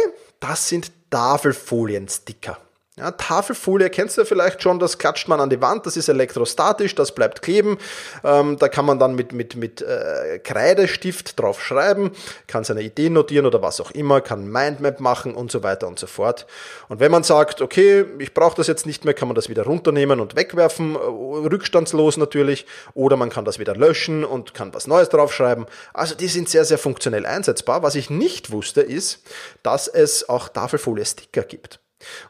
das 0.47 0.69
sind 0.69 0.91
Tafelfolien-Sticker. 1.10 2.60
Ja, 2.97 3.12
Tafelfolie 3.12 3.89
kennst 3.89 4.17
du 4.17 4.23
vielleicht 4.23 4.63
schon, 4.63 4.79
das 4.79 4.97
klatscht 4.97 5.27
man 5.27 5.41
an 5.41 5.49
die 5.49 5.60
Wand, 5.60 5.86
das 5.86 5.97
ist 5.97 6.08
elektrostatisch, 6.08 6.95
das 6.95 7.13
bleibt 7.13 7.41
kleben. 7.41 7.77
Ähm, 8.23 8.55
da 8.58 8.69
kann 8.69 8.86
man 8.86 8.99
dann 8.99 9.15
mit, 9.15 9.34
mit, 9.34 9.58
mit 9.58 9.81
äh, 9.81 10.39
Kreidestift 10.39 11.38
drauf 11.38 11.62
schreiben, 11.62 12.12
kann 12.47 12.63
seine 12.63 12.84
Ideen 12.84 13.12
notieren 13.12 13.47
oder 13.47 13.62
was 13.62 13.81
auch 13.81 13.91
immer, 13.91 14.21
kann 14.21 14.49
Mindmap 14.49 15.01
machen 15.01 15.36
und 15.36 15.51
so 15.51 15.62
weiter 15.62 15.89
und 15.89 15.99
so 15.99 16.08
fort. 16.08 16.47
Und 16.88 17.01
wenn 17.01 17.12
man 17.12 17.23
sagt, 17.23 17.62
okay, 17.62 18.05
ich 18.17 18.34
brauche 18.34 18.55
das 18.55 18.67
jetzt 18.67 18.86
nicht 18.86 19.03
mehr, 19.03 19.13
kann 19.13 19.27
man 19.27 19.36
das 19.36 19.49
wieder 19.49 19.63
runternehmen 19.63 20.21
und 20.21 20.38
wegwerfen, 20.38 20.95
äh, 20.95 20.97
rückstandslos 20.97 22.15
natürlich, 22.15 22.65
oder 22.93 23.17
man 23.17 23.29
kann 23.29 23.43
das 23.43 23.60
wieder 23.60 23.75
löschen 23.75 24.23
und 24.23 24.53
kann 24.53 24.73
was 24.73 24.88
Neues 24.88 25.10
draufschreiben. 25.10 25.65
Also 25.93 26.15
die 26.15 26.29
sind 26.29 26.47
sehr, 26.47 26.63
sehr 26.63 26.77
funktionell 26.77 27.25
einsetzbar. 27.25 27.84
Was 27.84 27.95
ich 27.95 28.10
nicht 28.10 28.51
wusste, 28.51 28.79
ist, 28.79 29.21
dass 29.63 29.89
es 29.89 30.29
auch 30.29 30.47
Tafelfolie-Sticker 30.47 31.43
gibt. 31.43 31.81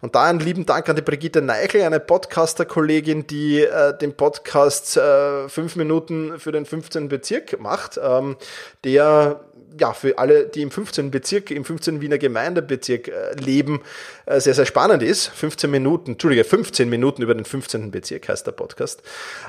Und 0.02 0.16
da 0.16 0.26
einen 0.26 0.40
lieben 0.40 0.66
Dank 0.66 0.88
an 0.90 0.96
die 0.96 1.02
Brigitte 1.02 1.42
Neichel, 1.42 1.82
eine 1.82 2.00
Podcaster-Kollegin, 2.00 3.28
die 3.28 3.62
äh, 3.62 3.98
den 3.98 4.16
Podcast 4.16 4.98
äh, 4.98 5.50
fünf 5.50 5.76
Minuten 5.76 6.40
für 6.40 6.52
den 6.52 6.66
15. 6.66 7.08
Bezirk 7.08 7.60
macht, 7.60 8.00
ähm, 8.02 8.38
der 8.84 9.42
ja, 9.80 9.94
für 9.94 10.18
alle, 10.18 10.48
die 10.48 10.62
im 10.62 10.72
15. 10.72 11.12
Bezirk, 11.12 11.52
im 11.52 11.66
15. 11.66 12.02
Wiener 12.02 12.18
Gemeindebezirk 12.18 13.08
äh, 13.08 13.34
leben, 13.36 13.82
äh, 14.26 14.40
sehr, 14.40 14.54
sehr 14.54 14.66
spannend 14.66 15.04
ist. 15.04 15.28
15 15.28 15.70
Minuten, 15.70 16.12
Entschuldige, 16.12 16.44
15 16.44 16.90
Minuten 16.90 17.22
über 17.22 17.34
den 17.34 17.46
15. 17.46 17.92
Bezirk 17.92 18.30
heißt 18.30 18.48
der 18.48 18.54
Podcast. 18.54 19.02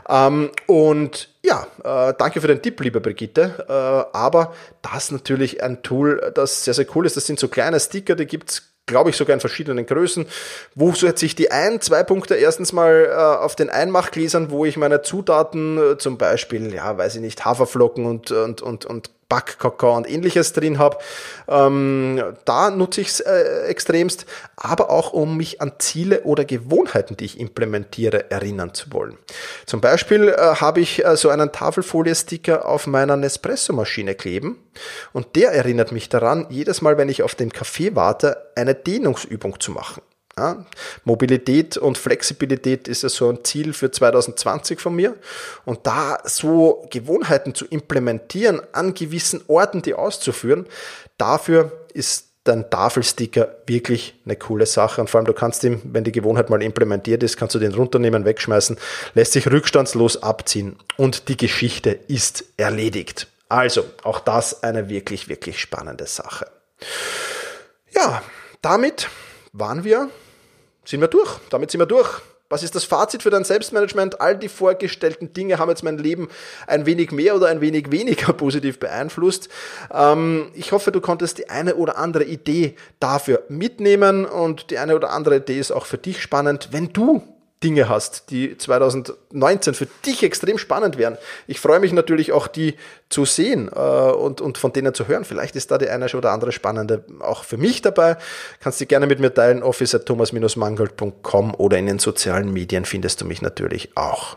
Ähm, 0.09 0.51
und 0.67 1.29
ja, 1.43 1.67
äh, 1.85 2.15
danke 2.19 2.41
für 2.41 2.49
den 2.49 2.63
Tipp, 2.63 2.81
liebe 2.81 3.01
Brigitte. 3.01 3.67
Äh, 3.69 4.17
aber 4.17 4.55
das 4.83 5.11
natürlich 5.11 5.63
ein 5.63 5.83
Tool, 5.83 6.33
das 6.35 6.65
sehr, 6.65 6.75
sehr 6.75 6.87
cool 6.97 7.07
ist. 7.07 7.17
Das 7.17 7.27
sind 7.27 7.39
so 7.39 7.49
kleine 7.49 7.79
Sticker, 7.79 8.17
die 8.17 8.27
gibt's 8.27 8.76
glaube 8.87 9.11
ich, 9.11 9.17
sogar 9.17 9.35
in 9.35 9.41
verschiedenen 9.41 9.85
Größen. 9.85 10.27
Wo 10.75 10.93
setze 10.93 11.27
ich 11.27 11.35
die 11.35 11.51
ein? 11.51 11.81
Zwei 11.81 12.05
Punkte. 12.05 12.37
Erstens 12.37 12.73
mal 12.73 13.09
äh, 13.11 13.15
auf 13.15 13.57
den 13.57 13.69
Einmachgläsern, 13.69 14.51
wo 14.51 14.65
ich 14.65 14.77
meine 14.77 15.03
Zutaten, 15.03 15.79
äh, 15.79 15.99
zum 15.99 16.19
Beispiel, 16.19 16.73
ja, 16.73 16.97
weiß 16.97 17.17
ich 17.17 17.21
nicht, 17.21 17.45
Haferflocken 17.45 18.07
und, 18.07 18.31
und, 18.31 18.63
und, 18.63 18.87
und 18.87 19.11
Backkakao 19.29 19.97
und 19.97 20.09
ähnliches 20.09 20.53
drin 20.53 20.79
habe. 20.79 20.99
Ähm, 21.49 22.23
da 22.45 22.71
nutze 22.71 23.01
ich 23.01 23.09
es 23.09 23.21
äh, 23.21 23.67
extremst, 23.67 24.27
aber 24.57 24.91
auch 24.91 25.13
um 25.13 25.37
mich 25.37 25.61
an 25.61 25.73
Ziele 25.79 26.23
oder 26.23 26.45
Gewohnheiten, 26.45 27.17
die 27.17 27.25
ich 27.25 27.41
implementiere, 27.41 28.31
erinnern 28.31 28.75
zu 28.75 28.93
wollen. 28.93 29.19
Zum 29.67 29.81
Beispiel 29.81 30.29
äh, 30.29 30.57
habe 30.57 30.81
ich 30.81 31.05
äh, 31.05 31.17
so 31.17 31.29
einen 31.29 31.53
Tafelfolie-Sticker 31.53 32.67
auf 32.67 32.87
meiner 32.87 33.17
Nespresso-Maschine 33.17 34.15
kleben 34.15 34.59
und 35.13 35.37
der 35.37 35.53
erinnert 35.53 35.93
mich 35.93 36.09
daran, 36.09 36.47
jedes 36.51 36.83
Mal, 36.83 36.99
wenn 36.99 37.09
ich 37.09 37.23
auf 37.23 37.35
den 37.35 37.53
Kaffee 37.53 37.95
warte, 37.95 38.51
eine 38.55 38.75
Dehnungsübung 38.75 39.61
zu 39.61 39.73
machen. 39.73 40.03
Ja, 40.39 40.67
Mobilität 41.05 41.79
und 41.79 41.97
Flexibilität 41.97 42.89
ist 42.89 43.03
ja 43.03 43.09
so 43.09 43.31
ein 43.31 43.43
Ziel 43.43 43.73
für 43.73 43.91
2020 43.91 44.81
von 44.81 44.95
mir. 44.95 45.17
Und 45.65 45.87
da 45.87 46.19
so 46.25 46.87
Gewohnheiten 46.91 47.55
zu 47.55 47.65
implementieren, 47.65 48.61
an 48.73 48.93
gewissen 48.93 49.43
Orten 49.49 49.81
die 49.81 49.95
auszuführen, 49.95 50.67
dafür 51.17 51.73
ist 51.95 52.27
dein 52.45 52.69
Tafelsticker 52.69 53.57
wirklich 53.67 54.15
eine 54.27 54.37
coole 54.37 54.67
Sache. 54.67 55.01
Und 55.01 55.09
vor 55.09 55.19
allem, 55.19 55.27
du 55.27 55.33
kannst 55.33 55.65
ihn, 55.65 55.81
wenn 55.85 56.05
die 56.05 56.13
Gewohnheit 56.13 56.51
mal 56.51 56.63
implementiert 56.63 57.23
ist, 57.23 57.39
kannst 57.39 57.55
du 57.55 57.59
den 57.59 57.75
runternehmen, 57.75 58.27
wegschmeißen, 58.27 58.77
lässt 59.15 59.33
sich 59.33 59.51
rückstandslos 59.51 60.23
abziehen 60.23 60.77
und 60.99 61.29
die 61.29 61.39
Geschichte 61.39 61.91
ist 61.91 62.45
erledigt. 62.59 63.29
Also, 63.49 63.87
auch 64.03 64.21
das 64.21 64.63
eine 64.63 64.91
wirklich, 64.91 65.29
wirklich 65.29 65.61
spannende 65.61 66.07
Sache. 66.07 66.47
Ja, 67.95 68.23
damit 68.61 69.09
waren 69.53 69.85
wir 69.85 70.11
sind 70.87 71.01
wir 71.01 71.09
durch. 71.09 71.39
Damit 71.51 71.71
sind 71.71 71.81
wir 71.81 71.87
durch. 71.87 72.23
Was 72.49 72.63
ist 72.63 72.77
das 72.77 72.85
Fazit 72.85 73.25
für 73.25 73.31
dein 73.31 73.43
Selbstmanagement? 73.43 74.21
All 74.21 74.39
die 74.39 74.49
vorgestellten 74.49 75.33
Dinge 75.33 75.59
haben 75.59 75.69
jetzt 75.69 75.83
mein 75.83 75.99
Leben 75.99 76.29
ein 76.69 76.87
wenig 76.87 77.11
mehr 77.11 77.35
oder 77.35 77.49
ein 77.49 77.61
wenig 77.61 77.91
weniger 77.91 78.33
positiv 78.33 78.79
beeinflusst. 78.79 79.49
Ähm, 79.93 80.51
ich 80.55 80.71
hoffe, 80.71 80.93
du 80.93 81.01
konntest 81.01 81.39
die 81.39 81.51
eine 81.51 81.75
oder 81.75 81.99
andere 81.99 82.25
Idee 82.25 82.77
dafür 83.01 83.43
mitnehmen 83.49 84.25
und 84.25 84.71
die 84.71 84.79
eine 84.79 84.95
oder 84.95 85.11
andere 85.11 85.39
Idee 85.39 85.59
ist 85.59 85.73
auch 85.73 85.87
für 85.87 85.99
dich 85.99 86.23
spannend. 86.23 86.69
Wenn 86.71 86.93
du 86.93 87.23
Dinge 87.63 87.89
hast, 87.89 88.31
die 88.31 88.59
2019 88.59 89.75
für 89.75 89.87
dich 90.05 90.23
extrem 90.23 90.59
spannend 90.59 90.99
wären. 90.99 91.17
Ich 91.47 91.59
freue 91.59 91.81
mich 91.81 91.93
natürlich 91.93 92.33
auch, 92.33 92.49
die 92.49 92.75
zu 93.09 93.25
sehen 93.25 93.71
äh, 93.75 93.79
und, 93.79 94.41
und 94.41 94.59
von 94.59 94.73
denen 94.73 94.93
zu 94.93 95.09
hören. 95.09 95.25
Vielleicht 95.25 95.57
ist 95.57 95.71
da 95.71 95.79
die 95.79 95.89
eine 95.89 96.07
oder 96.07 96.33
andere 96.33 96.53
spannende 96.53 97.05
auch 97.21 97.45
für 97.45 97.57
mich 97.57 97.81
dabei. 97.81 98.19
Kannst 98.61 98.81
du 98.81 98.87
gerne 98.87 99.07
mit 99.07 99.21
mir 99.21 99.33
teilen, 99.33 99.63
office 99.63 99.99
thomas-mangold.com 100.05 101.55
oder 101.55 101.79
in 101.79 101.87
den 101.87 101.99
sozialen 101.99 102.53
Medien 102.53 102.85
findest 102.85 103.23
du 103.23 103.25
mich 103.25 103.41
natürlich 103.41 103.97
auch. 103.97 104.37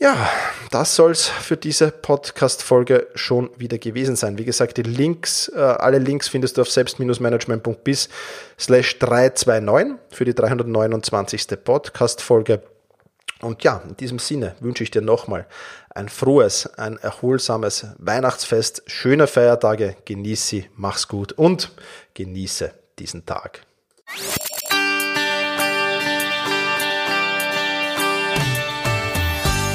Ja, 0.00 0.30
das 0.70 0.94
soll's 0.94 1.26
für 1.26 1.56
diese 1.56 1.90
Podcast-Folge 1.90 3.08
schon 3.16 3.50
wieder 3.56 3.78
gewesen 3.78 4.14
sein. 4.14 4.38
Wie 4.38 4.44
gesagt, 4.44 4.76
die 4.76 4.82
Links, 4.82 5.48
äh, 5.48 5.58
alle 5.58 5.98
Links 5.98 6.28
findest 6.28 6.56
du 6.56 6.60
auf 6.60 6.70
selbst-management.bis 6.70 8.08
slash 8.56 9.00
329 9.00 9.96
für 10.10 10.24
die 10.24 10.34
329. 10.34 11.48
Podcast-Folge. 11.64 12.62
Und 13.40 13.64
ja, 13.64 13.82
in 13.88 13.96
diesem 13.96 14.20
Sinne 14.20 14.54
wünsche 14.60 14.84
ich 14.84 14.92
dir 14.92 15.02
nochmal 15.02 15.48
ein 15.90 16.08
frohes, 16.08 16.66
ein 16.78 16.98
erholsames 16.98 17.86
Weihnachtsfest, 17.98 18.84
schöne 18.86 19.26
Feiertage, 19.26 19.96
genieße 20.04 20.46
sie, 20.46 20.66
mach's 20.76 21.08
gut 21.08 21.32
und 21.32 21.72
genieße 22.14 22.72
diesen 23.00 23.26
Tag. 23.26 23.62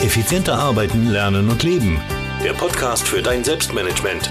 Effizienter 0.03 0.59
arbeiten, 0.59 1.07
lernen 1.07 1.47
und 1.47 1.63
leben. 1.63 1.97
Der 2.43 2.51
Podcast 2.51 3.07
für 3.07 3.21
dein 3.21 3.41
Selbstmanagement. 3.41 4.29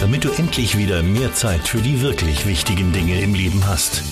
Damit 0.00 0.24
du 0.24 0.30
endlich 0.32 0.76
wieder 0.76 1.04
mehr 1.04 1.32
Zeit 1.32 1.60
für 1.60 1.78
die 1.78 2.00
wirklich 2.00 2.44
wichtigen 2.44 2.92
Dinge 2.92 3.20
im 3.20 3.32
Leben 3.32 3.64
hast. 3.68 4.02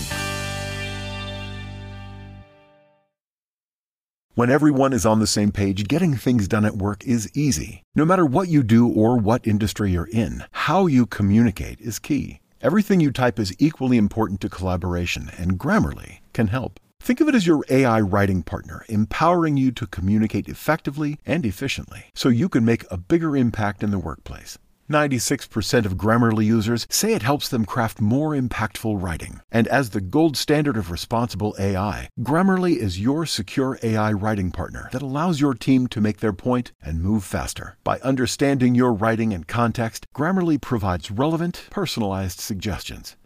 When 4.37 4.51
everyone 4.51 4.95
is 4.95 5.05
on 5.05 5.19
the 5.19 5.27
same 5.27 5.51
page, 5.51 5.89
getting 5.89 6.17
things 6.17 6.47
done 6.49 6.65
at 6.65 6.81
work 6.81 7.05
is 7.05 7.29
easy. 7.35 7.83
No 7.97 8.05
matter 8.05 8.25
what 8.25 8.47
you 8.47 8.63
do 8.63 8.87
or 8.87 9.21
what 9.21 9.49
industry 9.49 9.91
you're 9.91 10.09
in, 10.13 10.45
how 10.69 10.87
you 10.87 11.07
communicate 11.07 11.81
is 11.81 11.99
key. 11.99 12.39
Everything 12.63 13.01
you 13.01 13.11
type 13.11 13.41
is 13.41 13.53
equally 13.59 13.97
important 13.97 14.41
to 14.43 14.49
collaboration, 14.49 15.33
and 15.37 15.59
Grammarly 15.59 16.21
can 16.33 16.47
help. 16.47 16.79
Think 17.01 17.21
of 17.21 17.29
it 17.29 17.35
as 17.35 17.47
your 17.47 17.65
AI 17.71 18.01
writing 18.01 18.43
partner, 18.43 18.85
empowering 18.89 19.57
you 19.57 19.73
to 19.73 19.87
communicate 19.87 20.49
effectively 20.49 21.19
and 21.25 21.47
efficiently 21.47 22.07
so 22.15 22.29
you 22.29 22.49
can 22.49 22.65
make 22.65 22.85
a 22.91 22.99
bigger 22.99 23.37
impact 23.37 23.83
in 23.83 23.91
the 23.91 23.99
workplace. 23.99 24.59
96% 24.91 25.85
of 25.85 25.97
Grammarly 25.97 26.47
users 26.47 26.87
say 26.91 27.13
it 27.13 27.23
helps 27.23 27.49
them 27.49 27.67
craft 27.67 28.01
more 28.01 28.31
impactful 28.31 29.03
writing. 29.03 29.41
And 29.53 29.69
as 29.69 29.91
the 29.91 30.01
gold 30.01 30.37
standard 30.37 30.77
of 30.77 30.91
responsible 30.91 31.55
AI, 31.59 32.09
Grammarly 32.21 32.77
is 32.77 33.01
your 33.01 33.27
secure 33.27 33.79
AI 33.83 34.13
writing 34.13 34.51
partner 34.51 34.89
that 34.93 35.03
allows 35.03 35.41
your 35.41 35.55
team 35.55 35.89
to 35.89 36.01
make 36.01 36.19
their 36.21 36.33
point 36.33 36.73
and 36.83 37.03
move 37.03 37.23
faster. 37.23 37.77
By 37.85 37.99
understanding 38.01 38.75
your 38.75 38.93
writing 38.93 39.35
and 39.35 39.47
context, 39.47 40.07
Grammarly 40.15 40.61
provides 40.61 41.11
relevant, 41.11 41.67
personalized 41.71 42.41
suggestions. 42.41 43.17